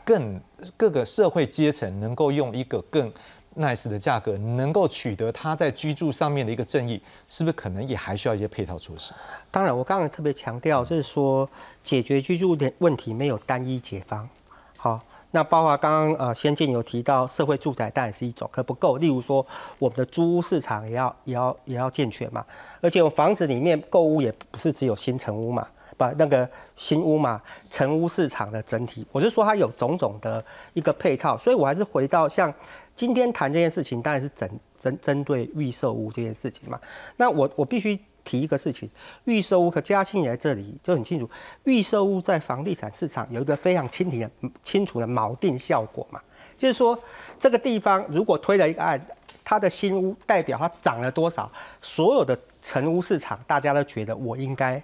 [0.05, 0.41] 更
[0.77, 3.13] 各个社会阶层能够用一个更
[3.57, 9.13] nice 的价格，能够取得他在居住上面的一个正义，是不是可能也还需要一些配套措施？
[9.51, 11.49] 当然，我刚才特别强调，就是说
[11.83, 14.29] 解决居住的问题没有单一解方。
[14.77, 15.01] 好。
[15.35, 18.99] 那包括刚刚呃，先进有提到社会住宅当然是一种，可不够。
[18.99, 19.45] 例如说，
[19.81, 22.47] 我们的租屋市场也要也要也要健全嘛。
[22.81, 25.67] 而且我房子里面购物也不是只有新城屋嘛，
[25.97, 30.43] 不那个新屋嘛，成屋市场的整体，我是说它有种种的
[30.73, 31.37] 一个配套。
[31.37, 32.55] 所以我还是回到像
[32.95, 36.79] 今天谈这件事情，当然是针针针对预售屋这件事情嘛。
[37.17, 37.99] 那我我必须。
[38.25, 38.89] 提一个事情，
[39.25, 41.31] 预售屋和嘉兴也在这里就很清楚，
[41.65, 44.31] 预售屋在房地产市场有一个非常清晰的、
[44.63, 46.19] 清楚的锚定效果嘛，
[46.57, 46.99] 就是说
[47.39, 48.99] 这个地方如果推了一个案，
[49.45, 54.83] 它的新屋代表它涨了多少，所有的成屋市场大家都觉得我应该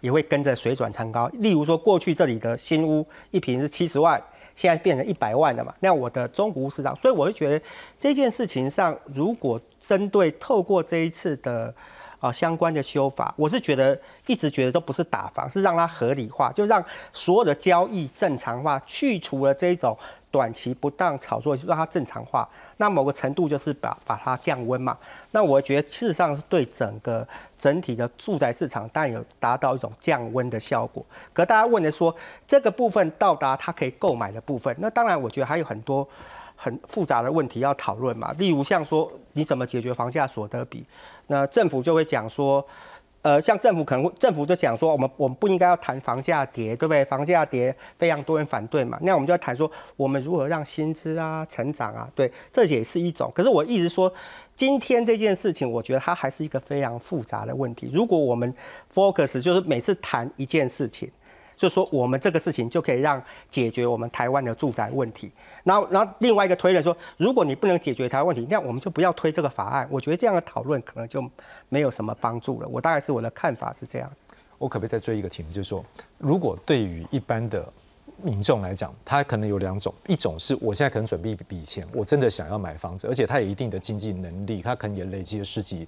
[0.00, 1.30] 也会跟着水转船高。
[1.34, 4.20] 例如说过去这里的新屋一平是七十万，
[4.56, 7.64] 现在变成一百万了嘛，那我的中古屋市场，所以我就觉得
[8.00, 11.72] 这件事情上，如果针对透过这一次的。
[12.24, 16.82] 啊，相关的修法，我是觉得一直觉得都不是打房，是让它合理化，就让
[17.12, 19.94] 所有的交易正常化，去除了这种
[20.30, 22.48] 短期不当炒作，让它正常化。
[22.78, 24.96] 那某个程度就是把把它降温嘛。
[25.32, 31.04] 那我觉得事实上是对整个整体的住宅市场，当然有达到一种降温的效果。
[31.34, 36.08] 可大家问的说，这个部分到达它可以购买的部分，那当然我觉得还有很多。
[36.56, 40.84] 很复杂的问题要讨论嘛，例如像说你怎么解决房价所得比，
[41.26, 42.66] 那政府就会讲说，
[43.22, 47.04] 呃，像政府可能会政府就讲说，我们我们不应该要谈房价跌，对不对？
[47.06, 53.32] 房价跌非常多人反对嘛，那我们就要谈说，我们如何让薪资啊成长啊，对，这也是一种。
[53.34, 54.12] 可是我一直说，
[54.54, 57.90] 今天这件事情，我觉得它还是一个非常复杂的问题。
[57.92, 58.54] 如果我们
[58.92, 61.10] focus 就是每次谈一件事情。
[61.56, 65.30] 就说我们这个事情就可以让解决我们台湾的住宅问题，
[65.62, 69.86] 然后，然后另外一个推论说，如果你不能解决台湾问题，那我们就不要推这个法案。
[69.90, 71.22] 我觉得这样的讨论可能就
[71.68, 72.68] 没有什么帮助了。
[72.68, 74.24] 我大概是我的看法是这样子。
[74.58, 75.84] 我可不可以再追一个题目，就是说，
[76.18, 77.70] 如果对于一般的
[78.22, 85.86] 民众来讲，他可能有两种，一种是我现在可能准备一笔钱，我真的想要买房子，而且他有一定的经济能力，他可能也累积了十几。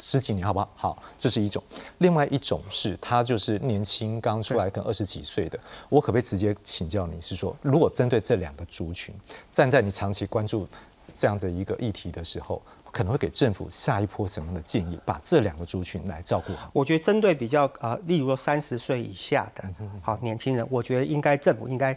[0.00, 0.68] 十几年好不好？
[0.76, 1.62] 好，这是一种。
[1.98, 5.58] 另外一种是他就是年轻刚出来，跟二十几岁的。
[5.88, 9.14] 我可不可以直接请教你是说，如果针对这两个族群，
[9.52, 10.68] 站在你长期关注
[11.16, 16.70] 这样的一个议题的时候，可能会给政府下一波什么样的建议，把这两个族群来照顾好？
[16.72, 19.64] 我觉得针对比较呃，例如说三十岁以下的
[20.02, 21.96] 好年轻人，我觉得应该政府应该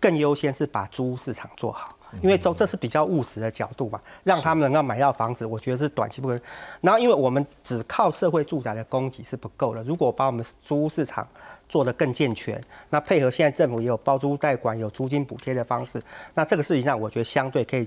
[0.00, 1.94] 更优先是把租屋市场做好。
[2.20, 6.40] 因为这这是比较务实的角度嘛，让他们能够买到房子，我觉得是短期不可。
[6.80, 11.26] 然后，因为我们只靠社会住宅的供给是不够的，如果把我们租屋市场
[11.68, 16.02] 做得更健全，那配合现在政府也有包租代管、有租金补贴的方式，
[16.34, 17.86] 那这个事情上，我觉得相对可以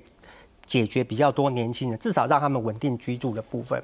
[0.65, 3.84] 解决比较多年轻人，至少让他们稳定居住的部分。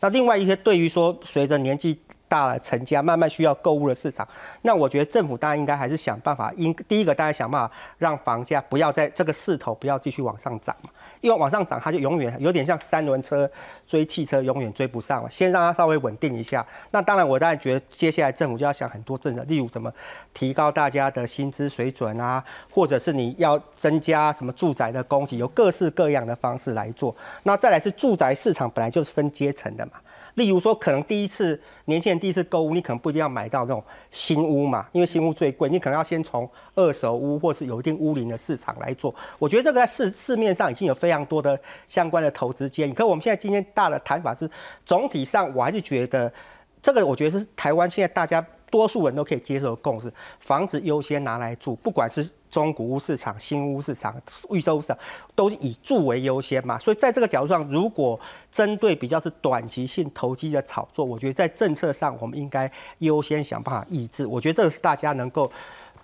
[0.00, 1.98] 那另外一些对于说随着年纪。
[2.28, 4.26] 大了成家，慢慢需要购物的市场，
[4.62, 13.50] 那我觉得政府当然应该还是想办法，应第一个大家想办法让房价不要在这个势头不要继续往上涨嘛，因为往上涨它就永远有点像三轮车
[13.86, 15.30] 追汽车，永远追不上了。
[15.30, 16.64] 先让它稍微稳定一下。
[16.90, 19.92] 那当然，我当然觉得接下来政府就要想很多政策，例如怎么
[20.34, 27.14] 提高大家的薪资水准啊，或者是你要增加什么住宅的供给，有各式各样的方式来做。
[27.44, 29.92] 那再来是住宅市场本来就是分阶层的嘛。
[30.34, 39.14] 例如说，可能第一次年轻人第一次购物，你可能不一定要买到那种新屋嘛，因为新屋最贵，你可能要先从二手屋或是有一定屋龄的市场来做。
[39.38, 42.92] 我觉得这个在市市面上已经有非常多的相关的投资建议。
[42.92, 44.48] 可我们现在今天大的谈法是，
[44.84, 46.32] 总体上我还是觉得
[46.80, 54.14] 这个，我觉得是台湾现在大家多数人都可以接受的共识，房子优先拿来住，不管是中古屋市场、新屋市场、
[54.50, 54.98] 预售市场，
[55.34, 56.78] 都是以住为优先嘛。
[56.78, 58.18] 所以在这个角度上，如果
[58.50, 64.26] 针对比较是短期性投机的炒作，我觉得在政策上我们应该优先想办法抑制。
[64.26, 65.50] 我觉得这个是大家能够，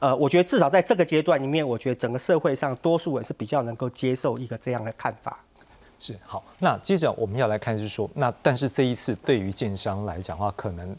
[0.01, 5.39] 呃，我觉得至少在这个阶段里面，我觉得整个社会上多数人是比较能够接受一个这样的看法。
[6.01, 10.95] 是好，那接着我们要来看，是说，那但是这一次对于建商来讲的话，可能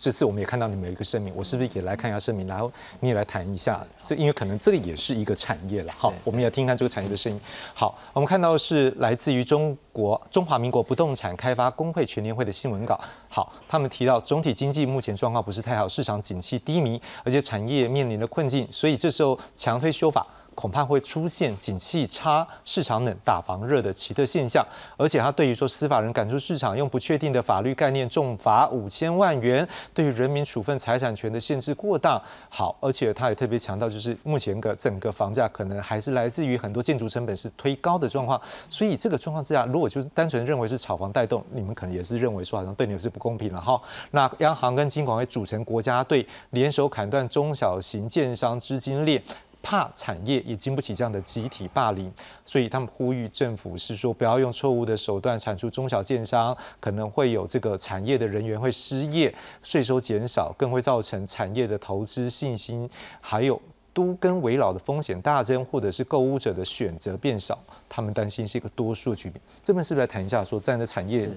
[0.00, 5.92] 这次我们也看到你们有一个声明，我是不是也来看一下声明，然后你也来谈一下这，因为可能这个也是一个产业了。
[5.94, 7.38] 好，我们也听看这个产业的声音。
[7.74, 12.98] 好，我们看到是来自于中国中华民国不动产开发工会全年会的新闻稿。
[13.28, 20.26] 好，他们提到总体经济目前状况不是太好，市场景气低迷，而且产业面临的困境，所以这时候强推修法。
[20.60, 24.62] 恐怕会出现景气差、市场冷、打房热的奇特现象，
[24.98, 32.20] 而且他对于说司法人赶出市场，用不确定的法律概念重罚五千万元，对于人民处分财产权的限制过当。
[32.50, 43.80] 好，而且他也特别强调，就是目前个整个房价可能还是来自于很多建筑成本是推高的状况，所以这个状况之下，如果就是单纯认为是炒房带动，你们可能也是认为说好像对你们是不公平了哈。
[44.10, 49.22] 那央行跟金管会组成国家队，联手砍断中小型建商资金链。
[49.62, 52.10] 怕产业也经不起这样的集体霸凌，
[52.44, 62.88] 所以他们呼吁政府是说不要用错误的手段铲除中小建商，可能会有这个产业的人员会失业，税收减少，更会造成产业的投资信心，
[63.20, 63.60] 还有
[63.92, 69.40] 都跟围绕的风险大增，或者是购物者的选择变少，他们担心是一个多数局面。
[69.62, 71.28] 这边是不是来谈一下说站在产业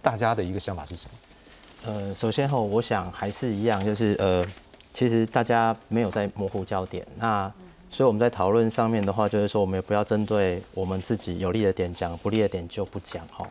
[0.00, 1.92] 大家的一个想法是什么？
[1.92, 4.46] 呃，首先哈我想还是一样，就是呃。
[4.96, 7.52] 其实大家没有在模糊焦点，那
[7.90, 13.46] 所以我们在讨论上面的话，就是说我们也不要针对我们自己有利的点讲，不利的点就不讲哈。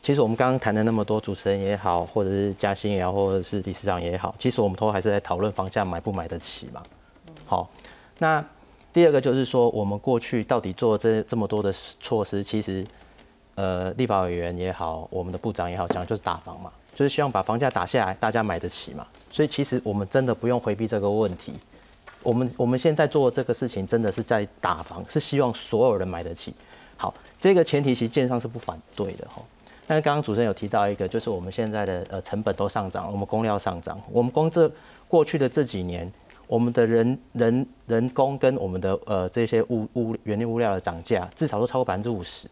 [0.00, 6.82] 其实我们刚刚谈的那么多，主持人也好，或者是嘉兴也好，或者是理事长也好，其实我们都还是在讨论房价买不买得起嘛。
[7.46, 7.70] 好，
[8.18, 8.44] 那
[8.92, 12.84] 第二个就是说，我们过去到底做这这么多的措施，其实
[13.54, 16.72] 呃，立法委员也好，我们的部长也好，讲的就是打房嘛。
[16.98, 19.06] 就是希望把房价打下来，大家买得起嘛。
[19.30, 21.52] 所以其实我们真的不用回避这个问题。
[22.24, 26.52] 我们我们现在做这个事情，真的是在打房，是希望所有人买得起。
[26.96, 29.40] 好，这个前提其实建商是不反对的哈。
[29.86, 34.68] 但是刚刚主持人有提到一个，就是我们现在的呃成本都上涨，我们工料上涨，我们光这
[35.06, 36.12] 过去的这几年，
[36.48, 42.48] 我们的人人人工跟我们的呃这些物物原料物料的涨价，至少都超过百分之五十。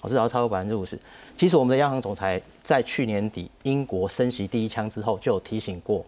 [0.00, 0.98] 我至少超过百分之五十。
[1.36, 6.04] 其实我们的央行总裁在去年底英国升息第一枪之后，就有提醒过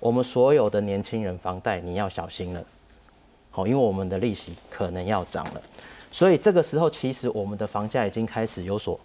[0.00, 2.64] 我们所有的年轻人，房贷你要小心了。
[3.50, 5.62] 好，因为我们的利息可能要涨了。
[6.10, 8.98] 所以这个时候，其实我们的房价已经开始有所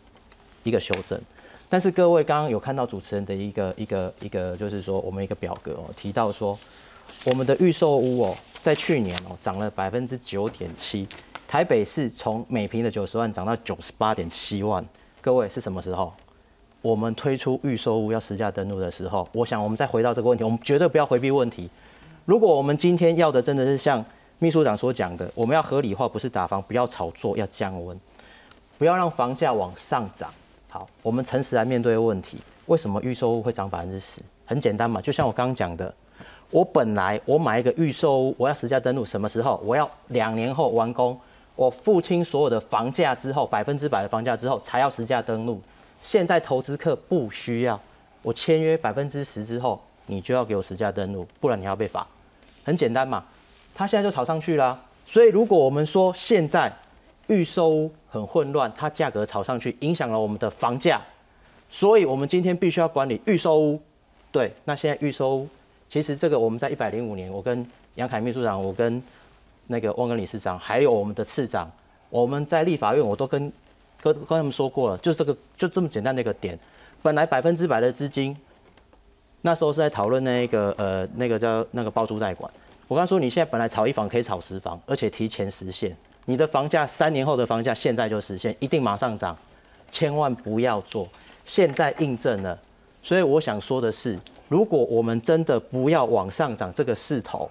[0.64, 1.20] 一个修正。
[1.68, 6.58] 但是各位刚刚有看到主持人的一个一个一个，就是说我们一个表格哦，提到说
[7.26, 11.08] 我们的预售屋哦，在去年哦涨了百分之九点七。
[11.50, 14.86] 台北市从每平的九十万涨到九十八点七万，
[15.20, 16.14] 各位是什么时候？
[16.80, 21.68] 我们推出预售屋要实价登录的时候，我想我们再回到这个问题，我们绝对不要回避问题。
[22.26, 24.06] 如果我们今天要的真的是像
[24.38, 28.00] 秘书长所讲的，我们要合理化，不是打房，不要炒作，要降温，
[28.78, 30.32] 不要让房价往上涨。
[30.70, 32.38] 好，我们诚实来面对问题。
[32.68, 34.22] 为什么预售屋会涨百分之十？
[34.46, 35.92] 很简单嘛，就像我刚刚讲的，
[36.52, 39.60] 我本来我买一个预售屋，我要实价登录，什么时候？
[39.66, 41.20] 我要两年后完工。
[41.60, 45.62] 我付清所有的房价之后，百分之百的房价之后才要实价登录。
[46.02, 47.78] 现在投资客不需要，
[48.22, 52.08] 我签约百分之十之后，你就要给我实价登录，不然你要被罚。
[52.64, 53.26] 很简单嘛，
[53.76, 54.82] 他现在就炒上去了。
[55.06, 56.74] 所以如果我们说现在
[57.28, 61.02] 预售很混乱，它价格炒上去，影响了我们的房价，
[61.70, 63.78] 所以我们今天必须要管理预售屋。
[64.32, 65.48] 对，那现在预售屋，
[65.90, 69.04] 其实这个我们在一百零五年，我跟杨凯秘书长，我跟。
[69.72, 71.72] 那个汪根理事长，还有我们的次长，
[72.10, 73.40] 我们在立法院我都跟
[74.02, 76.58] 跟跟他们说过了，就这个就这么简单的一个点。
[77.04, 78.36] 本来百分之百的资金，
[79.42, 82.52] 那时候是在讨论那个呃那个叫那个包租代管。
[82.88, 85.96] 我刚说你现在本来炒一房可以炒十房，而且提前实现，
[86.26, 89.38] 你的房价三年后的房价现在就实现，一定马上涨，
[89.92, 91.08] 千万不要做。
[91.46, 92.58] 现在印证了，
[93.04, 97.48] 所以我想说的是，如果我们真的不要往上涨这个势头。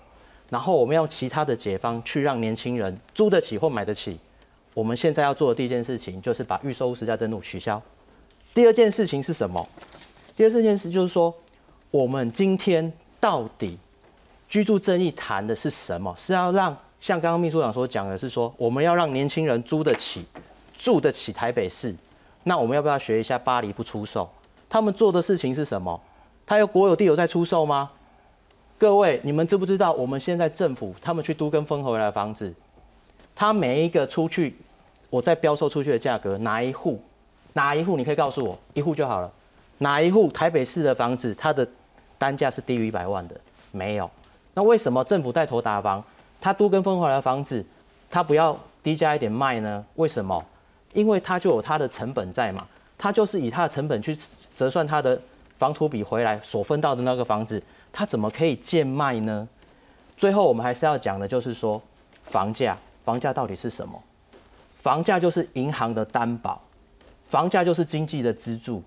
[0.51, 4.19] 然后我们用其他的解方去让年轻人租得起或买得起。
[4.75, 7.81] 我们现在要做的第一件事情就是把预售物实价登录取消。
[8.55, 9.67] 第二件事情是什么？
[10.37, 11.35] 第二件事就是说，
[11.91, 13.77] 我们今天到底
[14.49, 16.15] 居住正义谈的是什么？
[16.17, 20.25] 是要让像刚刚秘书长所讲的是说，我们要让年轻人租得起、
[20.77, 21.95] 住得起台北市。
[22.45, 24.29] 那我们要不要学一下巴黎不出售？
[24.69, 26.01] 他们做的事情是什么？
[26.47, 27.91] 他有国有地有在出售吗？
[28.79, 32.55] 各位，你们知不知道我们现在政府他们去都跟分回来的房子，
[33.35, 34.57] 他每一个出去，
[35.11, 37.03] 我在标售出去的价格，哪一户，
[37.55, 39.29] 哪一户，你可以告诉我，一户就好了，
[39.79, 41.67] 哪一户台北市的房子，它的
[42.17, 43.35] 单价是低于一百万的？
[43.73, 44.09] 没有。
[44.55, 46.03] 那为什么政府带头打房，
[46.41, 47.65] 他都跟分回来的房子，
[48.09, 49.85] 他不要低价一点卖呢？
[49.97, 50.41] 为什么？
[50.93, 52.65] 因为他就有他的成本在嘛，
[52.97, 54.17] 他就是以他的成本去
[54.55, 55.21] 折算他的
[55.59, 57.61] 房土比回来所分到的那个房子。
[57.93, 59.49] 它怎么可以贱卖呢？
[60.17, 61.81] 最后我们还是要讲的，就是说
[62.25, 64.03] 房价，房价到底是什么？
[64.77, 66.61] 房价就是银行的担保，
[67.27, 68.83] 房价就是经济的支柱。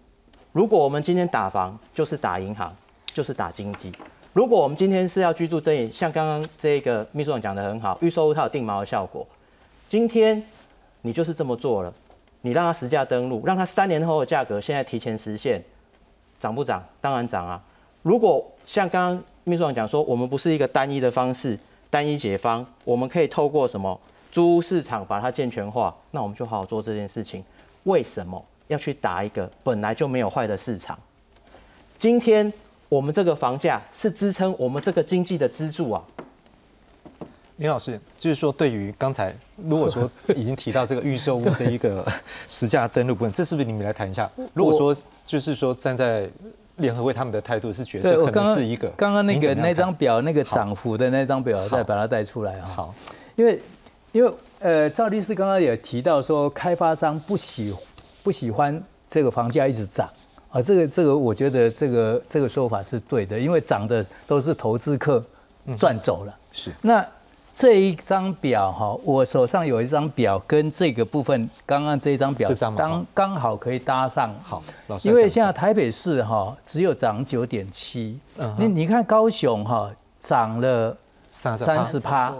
[0.51, 2.75] 如果我们今天打房，就是打银行，
[3.13, 3.91] 就是打经济。
[4.33, 9.27] 如果我们今天是要居住这里，像刚刚这个秘书长讲的很好，预售屋它有定锚的效果。
[9.87, 10.41] 今天
[11.01, 11.93] 你就是这么做了，
[12.41, 15.61] 你让它实价登录，让它三年后的价格现在提前实现，
[16.39, 16.83] 涨不涨？
[17.01, 17.61] 当然涨啊。
[18.01, 21.57] 如果像刚刚秘书长讲说，我们不是一个单一的方式，
[21.89, 23.99] 单一解方，我们可以透过什么
[24.31, 27.43] 租屋市场把它健全化，那我们就好好做这件事情。
[27.83, 30.97] 为什么要去打一个本来就没有坏的市场？
[31.99, 32.51] 今天
[32.89, 36.03] 我们这个房价是支撑我们这个经济的支柱啊。
[37.57, 42.03] 林老师，就是说对于刚才如果说已经提到这个预售屋这一个
[42.47, 44.27] 实价登录部分，这是不是你们来谈一下？
[44.53, 44.95] 如果说
[45.27, 46.27] 就是说站在
[46.81, 52.67] 联合会他们的态度是觉得可能是一个刚刚那个那张表那个涨幅的那张表，再把它带出来啊。
[52.75, 52.95] 好，
[53.35, 53.61] 因为
[54.11, 57.73] 因为呃赵律师刚刚也提到说，开发商不喜
[58.23, 60.09] 不喜欢这个房价一直涨
[60.49, 65.23] 啊，这个这个我觉得这个这个说法是对的，因为涨的都是投资客
[65.77, 66.35] 赚走了。
[66.51, 67.05] 是那。
[67.53, 74.33] 这一张表哈，我手上有一张表，跟这个部分刚刚这一张表刚刚好可以搭上。
[74.41, 74.63] 好，
[75.03, 78.17] 因为现在台北市哈只有涨九点七，
[78.57, 79.91] 你你看高雄哈
[80.21, 80.95] 涨了
[81.29, 82.33] 三十趴，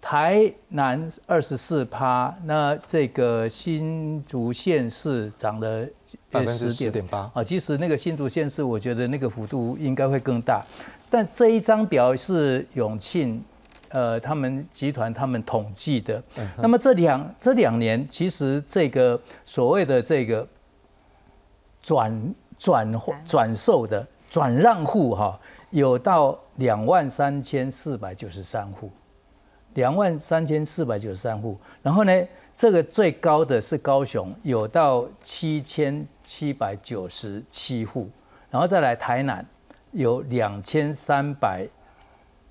[0.00, 5.86] 台南二十四趴，那这个新竹县市涨了
[6.30, 7.42] 百分之十点八啊。
[7.42, 10.62] 其实那个新竹县市，我觉得那个幅度应该会更大，
[11.08, 13.42] 但这一张表是永庆。
[13.90, 16.22] 呃，他们集团他们统计的，
[16.58, 20.46] 那么这两这两年，其实这个所谓的这个
[21.82, 22.92] 转转
[23.24, 28.90] 转售的转让户哈，有到两万三千四百九十三户，
[29.72, 31.58] 两万三千四百九十三户。
[31.82, 32.12] 然后呢，
[32.54, 38.10] 这个最高的是高雄，有到七千七百九十七户，
[38.50, 39.42] 然后再来台南
[39.92, 41.66] 有两千三百。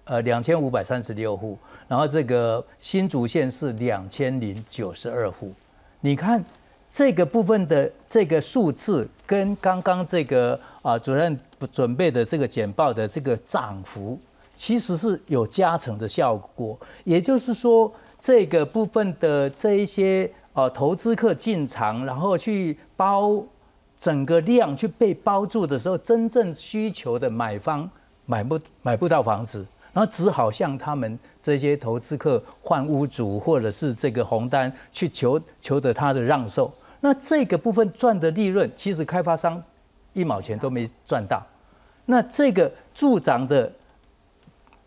[0.07, 5.51] 呃，两千五百三十六户，然后这个新竹县是两千零九十二户。
[5.99, 6.43] 你看
[6.89, 11.37] 这个部分的这个数字，跟刚刚这个啊主任
[11.73, 14.17] 准备的这个简报的这个涨幅，
[14.55, 16.79] 其实是有加成的效果。
[17.03, 23.43] 也就是说，这个部分的这一些呃投资客进场，然后去包
[23.97, 27.89] 整个量去被包住的时候，真正需求的买方
[28.25, 29.65] 买不买不到房子。
[29.97, 36.71] 然后只好向他们这些投资客换屋主，或者是这个红单去求求得他的让售。
[37.01, 39.59] 那这个部分赚的利润，其实开发商
[40.13, 41.43] 一毛钱都没赚到。
[42.05, 43.73] 那这个助长的，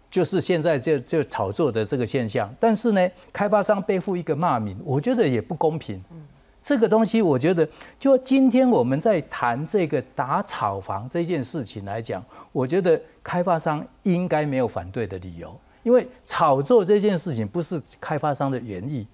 [0.09, 2.49] 就是现在就就炒作的这个现象。
[2.61, 6.01] 但是呢，开发商背负一个骂名，我觉得也不公平。
[6.63, 7.67] 这个东西，我觉得，
[7.99, 19.07] 就今天我们在谈这个打炒房这件事情来讲，我觉得开发商应该没有反对的理由，因为炒作这件事情不是开发商的原意。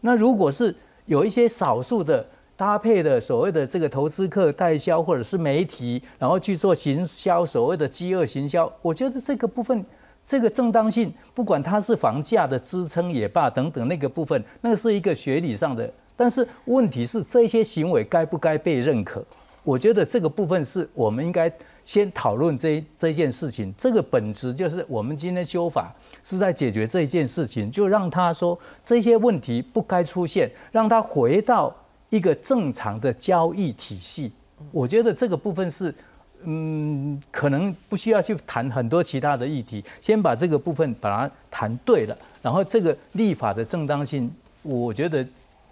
[0.00, 0.74] 那如果是
[1.06, 2.26] 有一些少数的
[2.56, 9.84] 搭配的所谓的这个投资客代销或者是媒体，然后去做行销，所谓的饥饿行销，我觉得这个部分，
[10.26, 15.88] 这个正当性，不管它是房价的支撑也罢等等那个部分，那个是一个学理上的。
[16.18, 19.24] 但是问题是，这些行为该不该被认可？
[19.62, 21.50] 我觉得这个部分是我们应该
[21.84, 23.72] 先讨论这这件事情。
[23.78, 25.94] 这个本质就是我们今天修法
[26.24, 31.72] 是在解决这一件事情，就让他说这些问题不该出现，让他回到
[32.10, 34.32] 一个正常的交易体系。
[34.72, 35.94] 我觉得这个部分是，
[36.42, 44.28] 嗯，可能不需要去谈很多其他的议题，先把这个部分把它谈对了，然后这个立法的正当性，
[44.62, 45.24] 我觉得。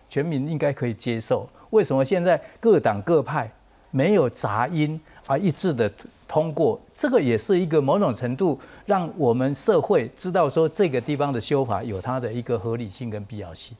[0.08, 1.48] 全民应该可以接受。
[1.70, 3.50] 为什么现在各党各派
[3.90, 5.90] 没有杂音而一致的
[6.28, 6.80] 通过？
[6.94, 13.76] 这个也是一个某种程度让我们社会知道说这个地方的修法有它的一个合理性跟必要性。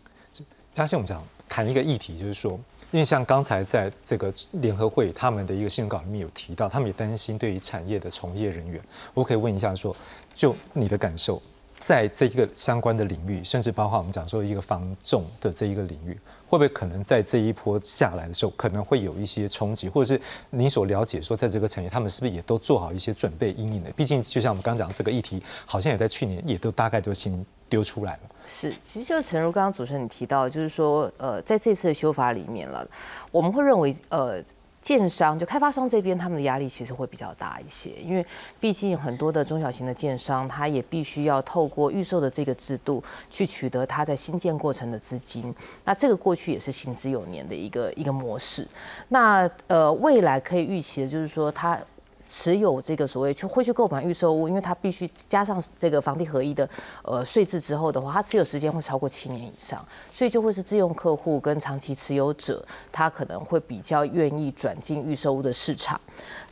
[0.72, 2.52] 嘉信，我们讲谈一个议题，就是说，
[2.90, 8.78] 因为像刚才在这个联合会他们的一个新闻稿里面有提到，他们也担心对于产业的从业人员，
[9.14, 9.96] 我可以问一下说，
[10.34, 11.40] 就你的感受，
[11.80, 16.18] 在这一个相关的领域，甚至包括我们讲说一个防重的这一个领域。
[16.48, 23.90] 会不会可能在这一波下来的时候，可能会有一些冲击，或者是你所了解说，在这个产业，他们是不是也都做好一些准备应应的？
[23.90, 28.20] 毕竟，就像我们刚刚讲这个议题，好像也在去年也都大概都先丢出来了。
[28.46, 32.86] 是，其实就诚如刚刚主持人你提到，就是说，呃，在这次的修法里面了，
[33.32, 34.40] 我们会认为，呃。
[34.87, 38.24] 建商就开发商这边，他们的压力其实会比较大一些，因为
[38.61, 45.53] 毕竟很多的中小型的建商，他也必须要透过预售的这个制度去取得他在新建过程的资金。
[45.82, 48.64] 那这个过去也是行之有年的一个一个模式。
[49.09, 51.76] 那呃，未来可以预期的就是说，他。
[52.26, 56.68] 持有这个所谓去会去购买预售屋，因为它必须加上这个房地合一的
[57.02, 66.00] 呃税制之后的话，它持有时间会超过七年以上，所以就会是自用客户跟长期持有者，他可能会比较愿意转进预售屋的市场。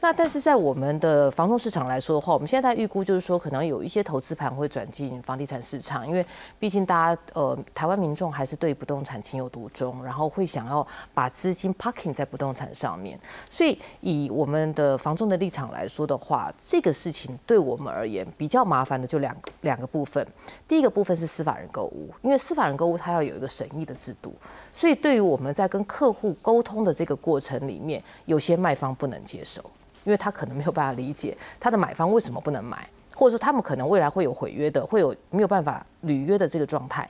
[0.01, 6.25] 那但是在我们的房仲市场来说的话，我们现在预估就是说，可能有一些投资盘会转进房地产市场，因为
[6.61, 13.19] 毕竟大家呃台湾民众还是对不动产情有独钟，然后会想要把资金 parking 在不动产上面，
[13.51, 15.64] 所以以我们的房仲的立场。
[15.73, 20.27] 来说的话，这个事情对我们而言比较麻烦的就两个两个部分。
[20.67, 24.35] 第一个部分是司法人购物，因为司法人购物它要有一个审议的制度，
[24.73, 29.63] 所以对于我们在跟客户沟通的这个过程里面，有些卖方不能接受，
[30.05, 32.89] 因为他可能没有办法理解他的买方为什么不能买。
[33.15, 37.09] 或者说他们可能未来会有毁约的，会有没有办法履约的这个状态，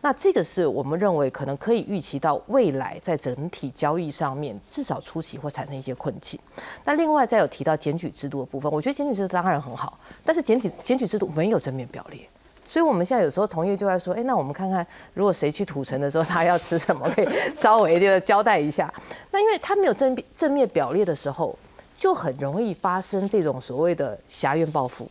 [0.00, 6.38] 那这个是我们认为可能可以预期到未来在整体交易上面至少初期会产生一些困境。
[6.84, 12.28] 那另外再有提到检举制度的部分，我觉得检举制度当然很好，但是检举检举制度没有正面表列，
[12.64, 18.92] 所以我们现在有时候同业就在说，哎，那我们看看如果谁去土城的时候他要吃什么，可以稍微就交代一下。
[19.30, 21.58] 那因为他没有正正面表列的时候，
[21.96, 25.08] 就很容易发生这种所谓的狭怨报复。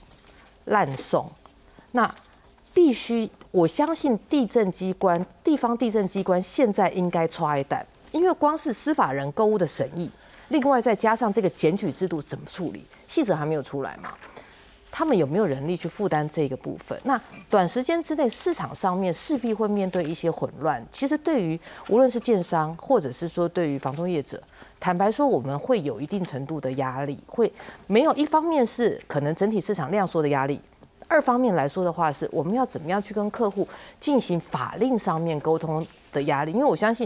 [0.66, 1.30] 烂送，
[1.91, 2.13] 那
[2.74, 10.09] 必须我相信地震机关、地方地震机关现在应该抓一单，因为光是司法人购物的审议，
[10.49, 14.13] 另外再加上这个检举制度怎么处理，细则还没有出来嘛？
[14.97, 16.97] 他们有没有人力去负担这个部分？
[17.03, 20.81] 那短时间之内市场上面势必会面对一些混乱。
[20.89, 24.41] 其实对于无论是建商，或者是说对于房中业者，
[24.79, 27.51] 坦白说，我们会有一定程度的压力，会
[27.87, 30.61] 没有一方面是可能整体市场量缩的压力，
[31.09, 33.67] 二方面来说的话，是我们要怎么样去跟客户
[33.99, 36.53] 进行法令上面沟通的压力。
[36.53, 37.05] 因为我相信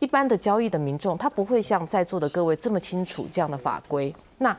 [0.00, 4.12] 一般的交易的民众，他不会像在座的各位这么清楚这样的法规。
[4.38, 4.56] 那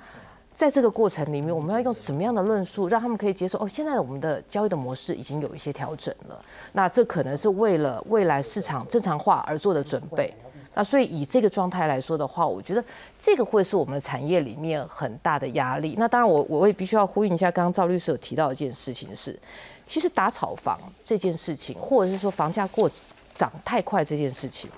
[0.54, 3.58] 在这个过程里面，我们要用什么样的论述让他们可以接受？
[3.60, 6.43] 哦，现在的我们的交易的模式已经有一些调整了，
[6.74, 10.34] 那这可能是为了未来市场正常化而做的准备。
[10.76, 12.84] 那所以以这个状态来说的话，我觉得
[13.20, 15.95] 这个会是我们产业里面很大的压力。
[15.97, 19.38] 那当然，我我也必须要呼应一下，刚刚赵律师有提到一件事情是，
[19.86, 22.89] 其实打炒房这件事情，或者是说房价过
[23.32, 24.70] 涨太快这件事情，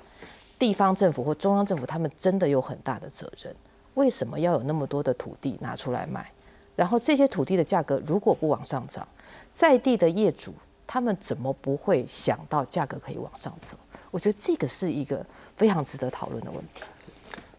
[0.57, 3.53] 地方政府或中央政府他们真的有很大的责任。
[3.95, 6.31] 为什么要有那么多的土地拿出来卖？
[6.75, 9.07] 然后这些土地的价格如果不往上涨，
[9.53, 10.53] 在地的业主
[10.87, 13.77] 他们怎么不会想到价格可以往上走？
[14.09, 15.25] 我觉得这个是一个
[15.55, 16.83] 非常值得讨论的问题。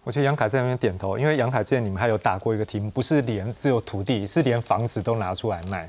[0.04, 5.88] 我觉得杨凯在那边点头，因为杨凯之前你们还有打过一个题目，不是连只有土地，是连房子都拿出来卖。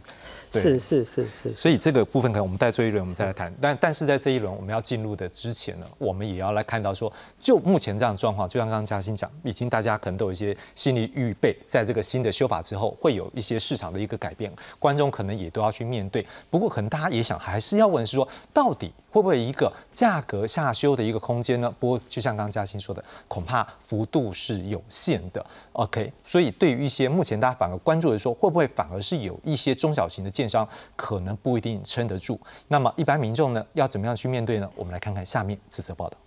[0.62, 16.26] 是是是是，所以这个部分可能我们在这一轮我们再来谈，但但是在这一轮我们要进入的之前呢，我们也要来看到说，就目前这样的状况，就像刚刚嘉欣讲，已经大家可能都有一些心理预备，在这个新的修法之后，会有一些市场的一个改变，观众可能也都要去面对。
[16.49, 21.72] 不过可能大家也想还是要问是说，到底会不会一个价格下修的一个空间呢？
[21.80, 25.45] 不过就像刚嘉欣说的，恐怕幅度是有限的。
[25.74, 34.68] OK，所以对于一些目前大家反而关注的说，会不会反而是有一些中小型的建商可能不一定撑得住，那么一般民众呢要怎么样去面对呢？
[34.76, 36.18] 我们来看看下面这则报道。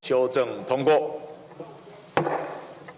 [0.00, 1.31] 修正通过。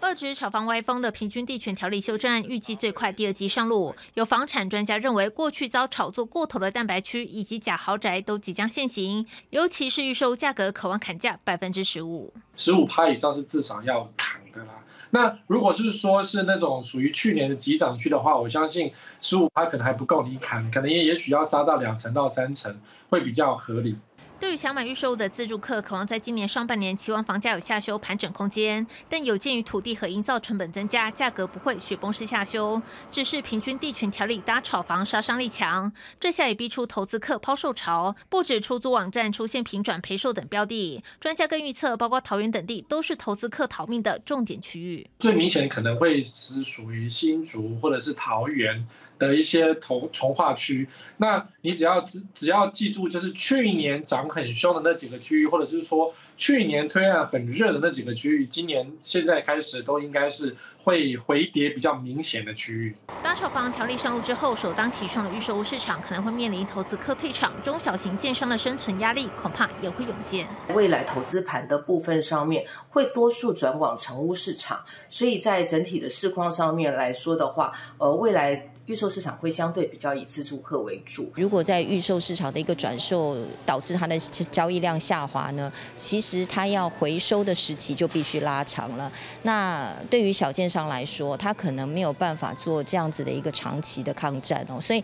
[0.05, 3.95] 遏制炒房歪风的平均地权条例修正案预计最快第二季上路。
[4.13, 14.75] 有房产专家认为，过去遭炒作过头的蛋白区以及假豪宅都即将现行，尤其是预售价格渴望砍价百分之十五，十五趴以上是至少要砍的啦。
[15.09, 22.79] 那如果是说是那种属于去年的急涨区的话，我相信十五趴可能还不够你砍，可能也也许要杀到两成到三成
[23.09, 23.97] 会比较合理。
[24.37, 45.07] 对于想买预售的自住客，渴望在今年上半年期望房价有下修盘整空间，但有鉴于土地和营造成本增加，价格不会雪崩式下修，只是平均地权条例搭炒房杀伤力强，这下也逼出投资客抛售潮，不止出租网站出现平转赔售等标的，专家更预测，包括桃园等地都是投资客逃命的重点区域。
[45.19, 48.85] 最明显可能会是属于新竹或者是桃园。
[49.17, 50.87] 的一些同从化区，
[51.17, 62.95] 那你只要只只要记住，就是去年涨很凶的那几个区域，或者是说去年推案很热的那几个区域，今年现在开始都应该是会回跌比较明显的区域。
[63.23, 70.47] 当炒房条例上路之后，首当其冲的预售屋市场可能会面临投资客退场，中小型建商的生存压力恐怕也会涌现。
[70.73, 78.69] 未来投资盘的部分上面会多数转往成屋市场，所以在整体的市况上面来说的话，呃，未来。
[78.85, 81.31] 预售市场会相对比较以自住客为主。
[81.35, 89.11] 如果在预售市场的一个转售导致它的交易量下滑呢，其实它要回收的时期就必须拉长了。
[89.43, 95.03] 那对于小建商来说，他可能没有办法做这样子的一个长期的抗战哦，所以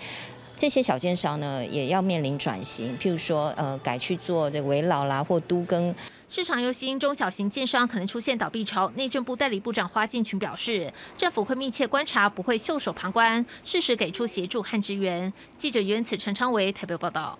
[0.55, 5.93] 这些小建商呢也要面临转型，譬如说呃改去做这围老啦或都更。
[6.31, 15.33] 市场忧心中小型建商可能出现倒闭潮，内政部代理部长花敬群表示，政府会密切观察，不会袖手旁观，适时给出协助和支援。
[15.57, 17.37] 记者袁此陈昌维台北报道。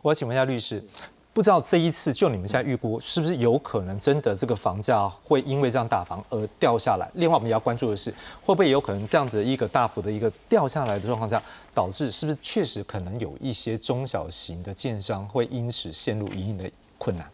[0.00, 0.82] 我要请问一下律师，
[1.34, 7.06] 不知道这一次就你们现在预估，是不是有可能真的这个房价会因为这样打房而掉下来？
[7.16, 8.10] 另外，我们也要关注的是，
[8.42, 11.42] 会不会有可能这样子一个大幅的一个掉下来的状况下，
[11.74, 17.30] 导致是不是确实可能有一些中小型的建商会因此陷入一定的困难？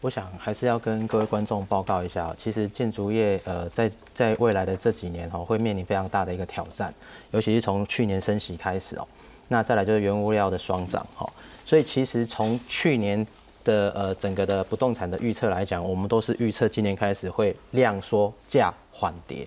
[0.00, 6.92] 我想还是要跟各位观众报告一下，其实建筑业呃在在未来的这几年哈会面临非常大的一个挑战，
[7.32, 9.06] 尤其是从去年升息开始哦，
[9.48, 11.30] 那再来就是原物料的双涨哈，
[11.66, 13.26] 所以其实从去年
[13.62, 19.46] 的呃整个的不动产的预测来讲，我们都是预测今年开始会量缩价缓跌。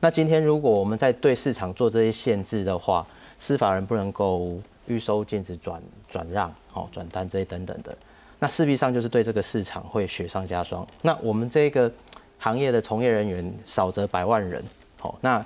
[0.00, 3.06] 那今天如果我们在对市场做这些限制的话，
[3.38, 7.94] 司法人不能够预收禁止转转让哦转单这些等等的。
[8.42, 10.84] 那势必上就是对这个市场会雪上加霜。
[11.02, 11.92] 那我们这个
[12.38, 14.64] 行业的从业人员少则百万人，
[14.98, 15.44] 好，那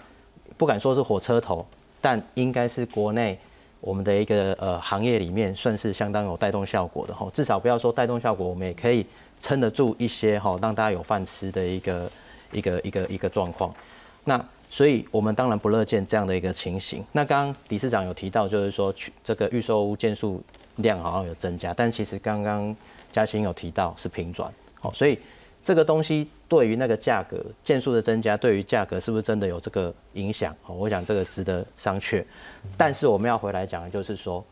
[0.57, 1.67] 不敢说是火车头，
[2.01, 3.37] 但应该是国内
[3.81, 7.29] 我们的一个呃行业里面算是相当有带动效果的哈。
[7.35, 9.05] 至少不要说带动效果，我们也可以
[9.41, 12.11] 撑得住一些哈，让大家有饭吃的一个
[12.53, 13.75] 一个一个一个状况。
[14.23, 14.41] 那
[14.71, 17.05] 所以我们当然不乐见这样的一个情形。
[17.11, 20.41] 那刚刚理事长有提到，就是说去这个预售屋件数。
[20.77, 22.75] 量好像有增加，但其实刚刚
[23.13, 24.53] 嘉欣有提到是平转，
[24.83, 25.19] 哦，所以
[25.63, 30.55] 这个东西对于那个价格件数的增加，对于价格是不是真的有这个影响？
[30.67, 32.25] 哦，我想这个值得商榷。
[32.77, 34.45] 但是我们要回来讲的就是说，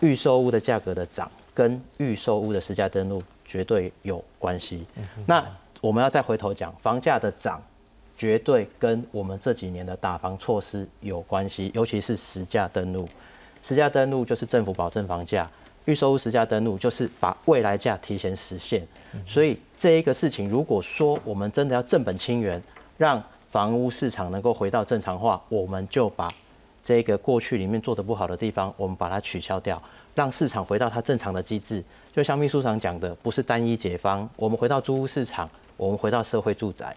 [0.00, 4.86] 预售屋的价格的涨跟预售屋的实价登录绝对有关系。
[5.26, 5.44] 那
[5.80, 7.62] 我们要再回头讲，房价的涨
[8.16, 13.06] 绝对跟我们这几年的打房措施有关系，尤其是实价登录。
[13.62, 15.50] 实价登录就是政府保证房价。
[15.86, 18.86] 预售屋实价登录就是把未来价提前实现，
[19.26, 22.62] 所以这一个事情，如果说我们真的要正本清源，
[22.96, 26.32] 让房屋市场能够回到正常化，我们就把
[26.82, 29.82] 这个过去里面做的不好的地方，我们把它取消掉，
[30.14, 31.84] 让市场回到它正常的机制。
[32.14, 36.96] 就像秘书长讲的，不是单一解方，我们回到租屋市场，我们回到社会住宅。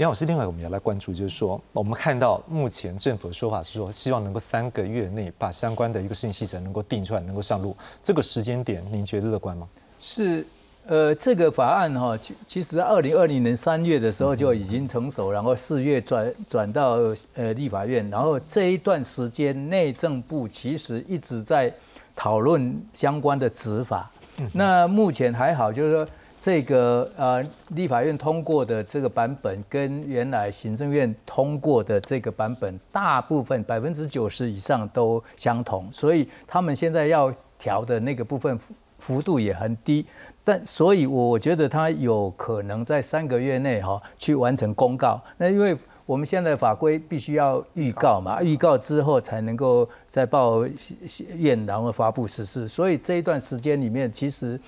[0.00, 7.76] 杨老师，另外我们也来关注，就是说，我们看到目前政府的说法是说，希望能够三个月内把相关的一个信息程能够定出来，能够上路。
[8.02, 9.68] 这个时间点，您觉得乐观吗？
[10.00, 10.46] 是，
[10.86, 16.96] 呃，这个法案哈，其其实二零二零年三月的时候就已经成熟，然后四月转转到
[17.34, 21.70] 呃立法院，然后这一段时间内政部其实一直在
[22.16, 24.10] 讨论相关的执法。
[24.54, 26.08] 那目前还好，就是说。
[26.40, 38.58] 这个呃，立法院通过的这个版本跟原来行政院通过的这个版本，大部分百分之九十以上都相同，所以他们现在要调的那个部分
[38.98, 40.06] 幅度也很低，
[40.42, 45.20] 但所以我觉得他有可能在三个月内哈去完成公告。
[45.36, 45.76] 那因为
[46.06, 50.64] 我们现在法规必须要预告嘛，预告之后才能够再报
[51.36, 54.58] 院，然后发布实施，所以这一段时间里面其实。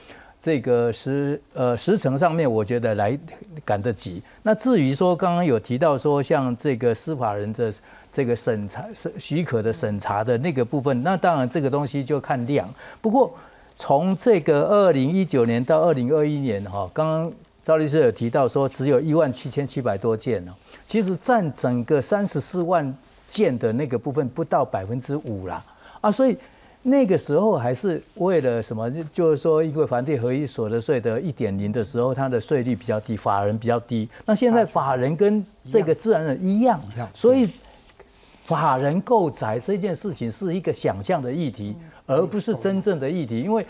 [0.43, 3.17] 这个时呃时程上面，我觉得来
[3.65, 4.21] 赶得及。
[4.43, 7.73] 那至于说刚刚有提到说，像这个司法人的
[8.11, 12.69] 这个审查、审许可的审查的那个部分，那当然这个东西就看量。
[13.01, 13.33] 不过
[13.77, 17.33] 从这个二零一九年到二零二一年哈，刚刚
[17.63, 20.53] 赵律师有提到说，只有一万七千七百多件呢，
[20.89, 22.93] 其实占整个三十四万
[23.29, 25.65] 件的那个部分不到百分之五啦
[26.01, 26.37] 啊，所以。
[26.85, 28.91] 那个时候还是为了什么？
[29.13, 34.09] 就是说，因为房地合一所得税的一点零的时候，它的税率比较低，法人比较低。
[34.27, 36.81] 那现在法人跟这个自然人一样，
[37.15, 37.49] 所以
[38.45, 43.65] 法人购宅这件事情是一个想象的议题，而不是真正的议题，因为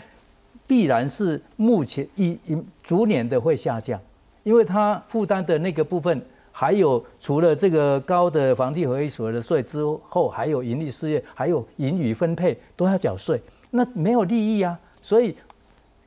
[0.65, 3.99] 必然是目前一一逐年的会下降，
[4.43, 6.19] 因为它负担的那个部分。
[6.53, 13.41] 还有除了这个高的房地合一所得税之后，还有盈利事业，还有盈余分配都要缴税，
[13.71, 14.79] 那没有利益啊。
[15.01, 15.35] 所以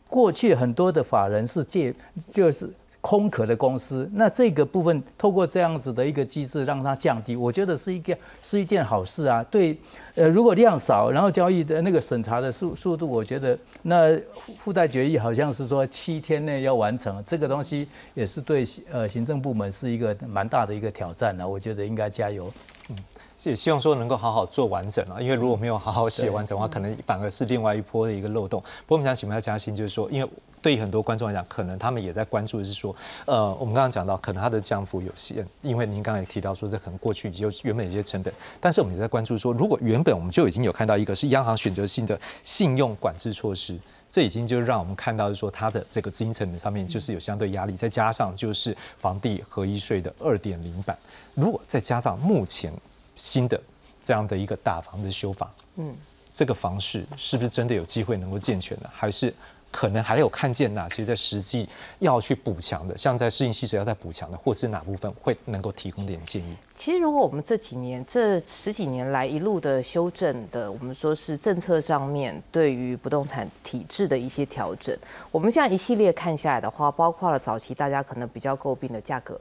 [0.09, 1.95] 过去很多的法人是借
[2.31, 2.71] 就是。
[3.07, 9.47] 空壳的公司，那这个部分透过这样子的一个机制让它降低，我觉得是一个是一件好事啊。
[9.49, 9.79] 对，
[10.17, 14.19] 呃，如果量少，然后交易的那个审查的速速度，我觉得那
[14.59, 21.49] 附带决议好像是说七天内要完成，这个东西也是对呃行政部门是一个蛮大的一个挑战呢。
[21.49, 22.53] 我觉得应该加油。
[22.89, 22.97] 嗯，
[23.45, 28.61] 也希望说能够好好做完整啊，因为如果没有好好写完整的话，可能反而是另外一波的一个漏洞。
[28.61, 30.29] 不过我们想请问一下嘉欣，就是说，因为。
[30.63, 32.95] 对于很多观众来讲，可能他们也在关注的是说，
[33.25, 43.79] 呃，我们刚刚讲到，可能它的降幅有限，因为您刚才也提到说，这可能过去有原本有些成本，但是我们也在关注说，如果原本我们就已经有看到一个是央行选择性的信用管制措施，
[44.11, 50.99] 这已经就让我们看到是说，它的这个资金成本上面就是有相对压力，再加上就是房地合一税的二点零版，
[51.35, 52.73] 如果再加上目前
[53.15, 53.61] 新的
[54.03, 55.95] 这样的一个大房的修法，嗯，
[56.33, 58.91] 这个房市是不是真的有机会能够健全呢？
[58.93, 59.33] 还是？
[59.71, 66.57] 可能还有看见哪些在实际要去补强的，像在适应细则要再补强的，或是哪部分会能够提供点建议？
[66.75, 74.97] 其实，如果我们这几年这十几年来一路的修正的，我们说是政策上面对于不动产体制的一些调整，
[75.31, 79.39] 我们现在一系列看下来的话，包括了早期大家可能比较诟病的价格。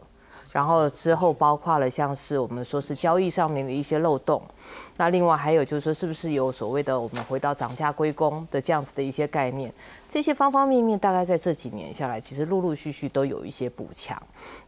[0.55, 4.41] 然后之后包括了像是我们说是交易上面的一些漏洞，
[4.95, 9.69] 那另外还有就是说是不是有所谓的我们回到涨价归公的这样子的一些概念，
[10.07, 14.17] 这些方方面面大概在这几年下来，其实陆陆续续都有一些补强。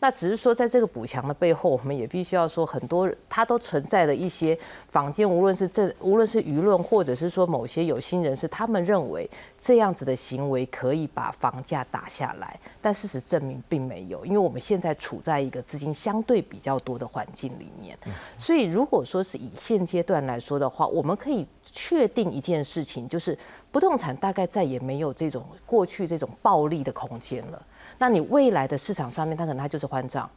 [0.02, 4.60] 那只是说在这个补强的背后，我们也必须要说很多它都存在的一些
[4.90, 17.96] 坊间，无论是这无论是舆论或者是说某些有心人士，他们认为这样子的行为可以把房价打下来，但事实证明并没有，因为我们现在处在一个资金相对比较多的环境里面，
[18.38, 23.38] 所以如果说是以现阶段来说的话，我们可以确定一件事情，就是
[23.72, 27.66] 不动产大概再也没有这种过去这种暴利的空间了。
[28.00, 30.28] 那你未来的市场上面，它可能它就是换账。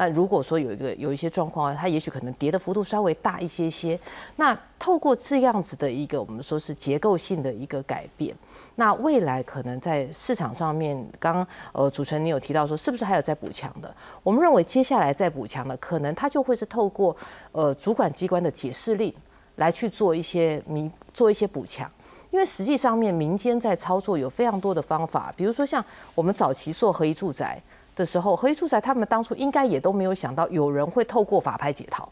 [0.00, 4.00] 那如果说有一个有一些状况，它也许可能跌的幅度稍微大一些些。
[4.36, 8.34] 那透过这样子的一个我们说是结构性的一个改变，
[8.76, 13.94] 那未来可能在市场上面，刚呃主持人你有提到说是不是还有在补强的？
[14.22, 17.14] 我们认为接下来再补强的，可能它就会是透过
[17.52, 19.12] 呃主管机关的解释令
[19.56, 21.90] 来去做一些弥做一些补强，
[22.30, 25.84] 因为实际上面民间在操作有非常多的方法，比如说像
[26.14, 27.62] 我们早期做合一住宅。
[28.00, 32.10] 的时候，何一住宅他们当初应该也都没有想到有人会透过法拍解套，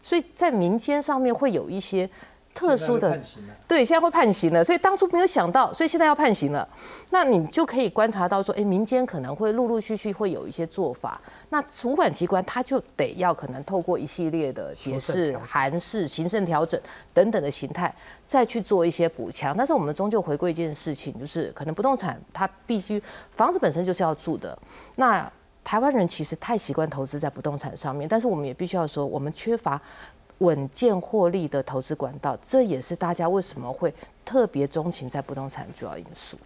[0.00, 2.08] 所以在民间上面会有一些。
[2.54, 3.20] 特殊的
[3.66, 6.66] 对，现在会判刑了，所以当初没有想到，所以现在要判刑了。
[7.10, 11.20] 那你就可以观察到说，哎，民间可能会陆陆续续会有一些做法。
[11.50, 16.80] 那主管机关他就得要可能透过一系列的解释、函释、行政调整
[17.12, 17.92] 等等的形态，
[18.28, 19.56] 再去做一些补强。
[19.56, 23.02] 但是我们终究回归一件事情，就是可能不动产它必须
[23.32, 24.56] 房子本身就是要住的。
[24.94, 25.28] 那
[25.64, 29.80] 台湾人其实太习惯投资在不动产上面，但是我们也必须要说，我们缺乏。
[30.38, 36.36] 稳健获利的投资管道，这也是大家为什么会特别钟情在不动产主要因素。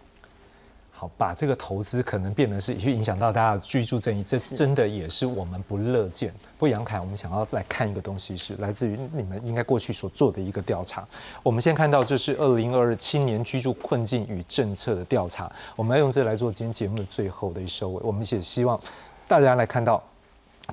[0.91, 6.29] 好，把这个投资可能变得是去影响到大家的居住正义，这真的也是我们不乐见。
[6.57, 11.07] 不过杨凯，我们想要来看一个东西，是来自于你们应该过去所做的一个调查。
[11.41, 18.01] 我们先看到这是二零二二青年居住困境与政策的调查，我们要用这来做今天节目的最后的一收尾。
[18.03, 18.77] 我们也希望
[19.25, 20.03] 大家来看到。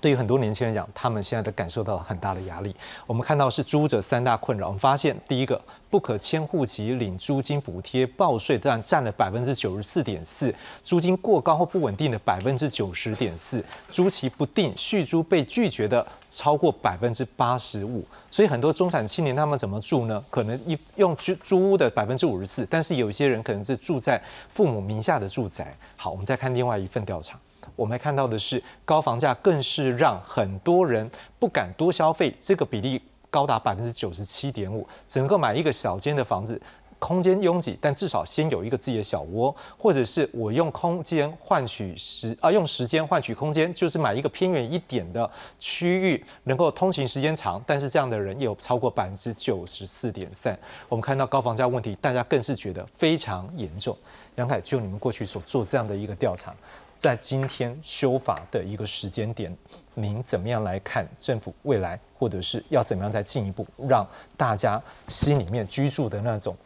[0.01, 2.74] 对于很多年轻人讲，他们现在都感受到了很大的压力。
[3.07, 4.66] 我们看到是租者三大困扰。
[4.66, 10.51] 我们发现，第一个不可迁户籍领租金补贴报税，占占了百分之九十四点四；
[10.84, 18.05] 租金过高或不稳定的百分之九十点四；租期不定续租被拒绝的超过百分之八十五。
[18.30, 20.22] 所以很多中产青年他们怎么住呢？
[20.28, 24.20] 可能一用租租屋的百分之五十四，但是有些人可能是住在
[24.51, 25.74] 父母名下的住宅。
[25.97, 27.38] 好，我们再看另外一份调查。
[27.77, 31.09] 我们看到的是高房价，更是让很多人
[31.39, 33.01] 不敢多消费，这个比例
[33.31, 34.85] 高达百分之九十七点五。
[35.09, 36.61] 整个买一个小间的房子，
[36.99, 50.59] 空间拥挤，但至少先有一个自己的小窝，或者是我用空间换取时啊，用时间换取空间，就是买一个偏远一点的区域，能够通勤时间长，但是这样的人有超过百分之九十四点三。
[50.89, 53.95] 我们看到高房价问题，大家更是觉得非常严重。
[54.37, 56.55] 杨凯，就你们过去所做这样的一个调查，
[56.99, 59.55] 在今天修法的一个时间点，
[59.94, 66.57] 您怎么样来看政府未来，或者是要怎么样再进一步让大家心里面居住的那种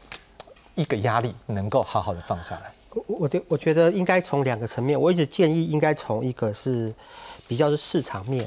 [0.75, 2.73] 一个压力能够好好的放下来？
[2.91, 6.93] 我我我觉得应该从两个层面，我一直建议应该从一个是
[7.47, 8.47] 比较是市场面，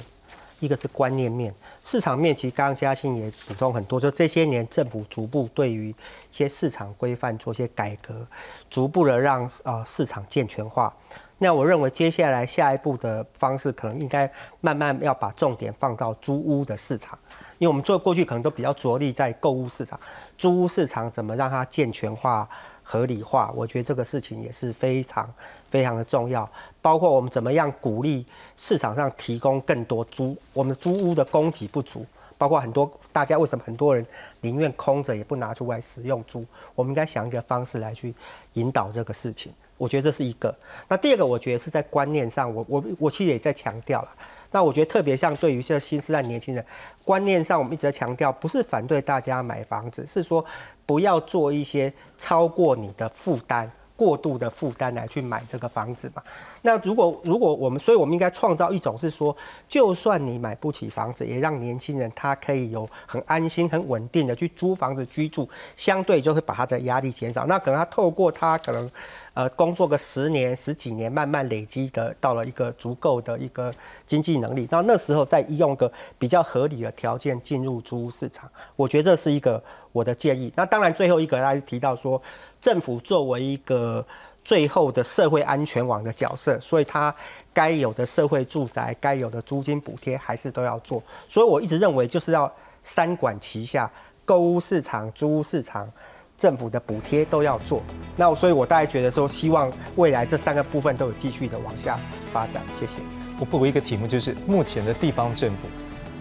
[0.60, 1.54] 一个是观念面。
[1.82, 5.96] 市场面其实刚刚嘉兴也补充很多，就这些年政府逐步对于一
[6.32, 8.26] 些市场规范做些改革，
[8.70, 10.94] 逐步的让呃市场健全化。
[11.38, 14.32] 那我认为接下来下一步的方式，可能应该
[14.62, 17.18] 慢慢要把重点放到租屋的市场，
[17.58, 20.00] 因为我们做过去可能都比较着力在购物市场，
[20.38, 22.48] 租屋市场怎么让它健全化。
[22.86, 25.34] 合理化，我觉得这个事情也是非常
[25.72, 26.48] 非常的重要。
[26.82, 28.26] 包括我们怎么样鼓励
[28.58, 32.06] 市场上提供更多租，我们的租屋的供给不足，
[32.38, 34.06] 包括很多大家为什么很多人
[34.42, 38.14] 宁愿空着也不拿出来使用租，我们应该想一个方式来去
[38.56, 39.54] 引导这个事情。
[39.84, 40.56] 我觉得这是一个。
[40.88, 44.10] 那第二个，我觉得是在观念上，我我我其实也在强调了。
[44.50, 46.66] 那我觉得特别像对于一些新时代年轻人
[47.04, 50.46] 观念上，我们一直在强调，不是反对大家买房子，是说
[50.86, 53.70] 不要做一些超过你的负担。
[53.96, 56.24] 过度的负担来去买这个房子嘛？
[56.64, 59.36] 那如果如果我们，所以我们应该创造一种是说，
[59.70, 67.46] 就算你买不起房子，也让年轻人他可以有很安心、很稳定的去租房子居住，相对就会把他的压力减少。
[67.46, 68.92] 那可能他透过他可能
[69.34, 73.74] 呃工作个十年、十几年，慢慢累积的到了一个足够的一个
[74.06, 79.62] 经济能力，那那时候再用个比较合理的条件进入租屋市场，我觉得这是一个
[79.92, 80.52] 我的建议。
[80.56, 82.22] 那当然最后一个他是提到说。
[82.64, 84.06] 政府作为一个
[84.42, 87.14] 最后的社会安全网的角色，所以它
[87.54, 91.04] 该有的社会住宅、该有的租金补贴还是都要做。
[91.28, 92.50] 所以我一直认为，就是要
[92.82, 93.92] 三管齐下，
[94.24, 95.92] 购物市场、租屋市场、
[96.38, 97.82] 政府的补贴都要做。
[98.16, 102.00] 那所以，我大概觉得说，希望未来这三个部分都有继续的往下
[102.32, 102.62] 发展。
[102.80, 102.94] 谢谢。
[103.40, 105.58] 我布一个题目，就是目前的地方政府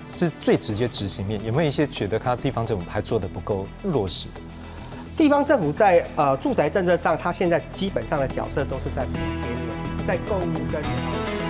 [0.08, 4.26] 是最直接执行面，有没有一些觉得他地方政府还做的不够落实？
[5.16, 11.41] 地方政府在呃住宅政策上，它现在基本上的角色都是在补贴，在购物跟。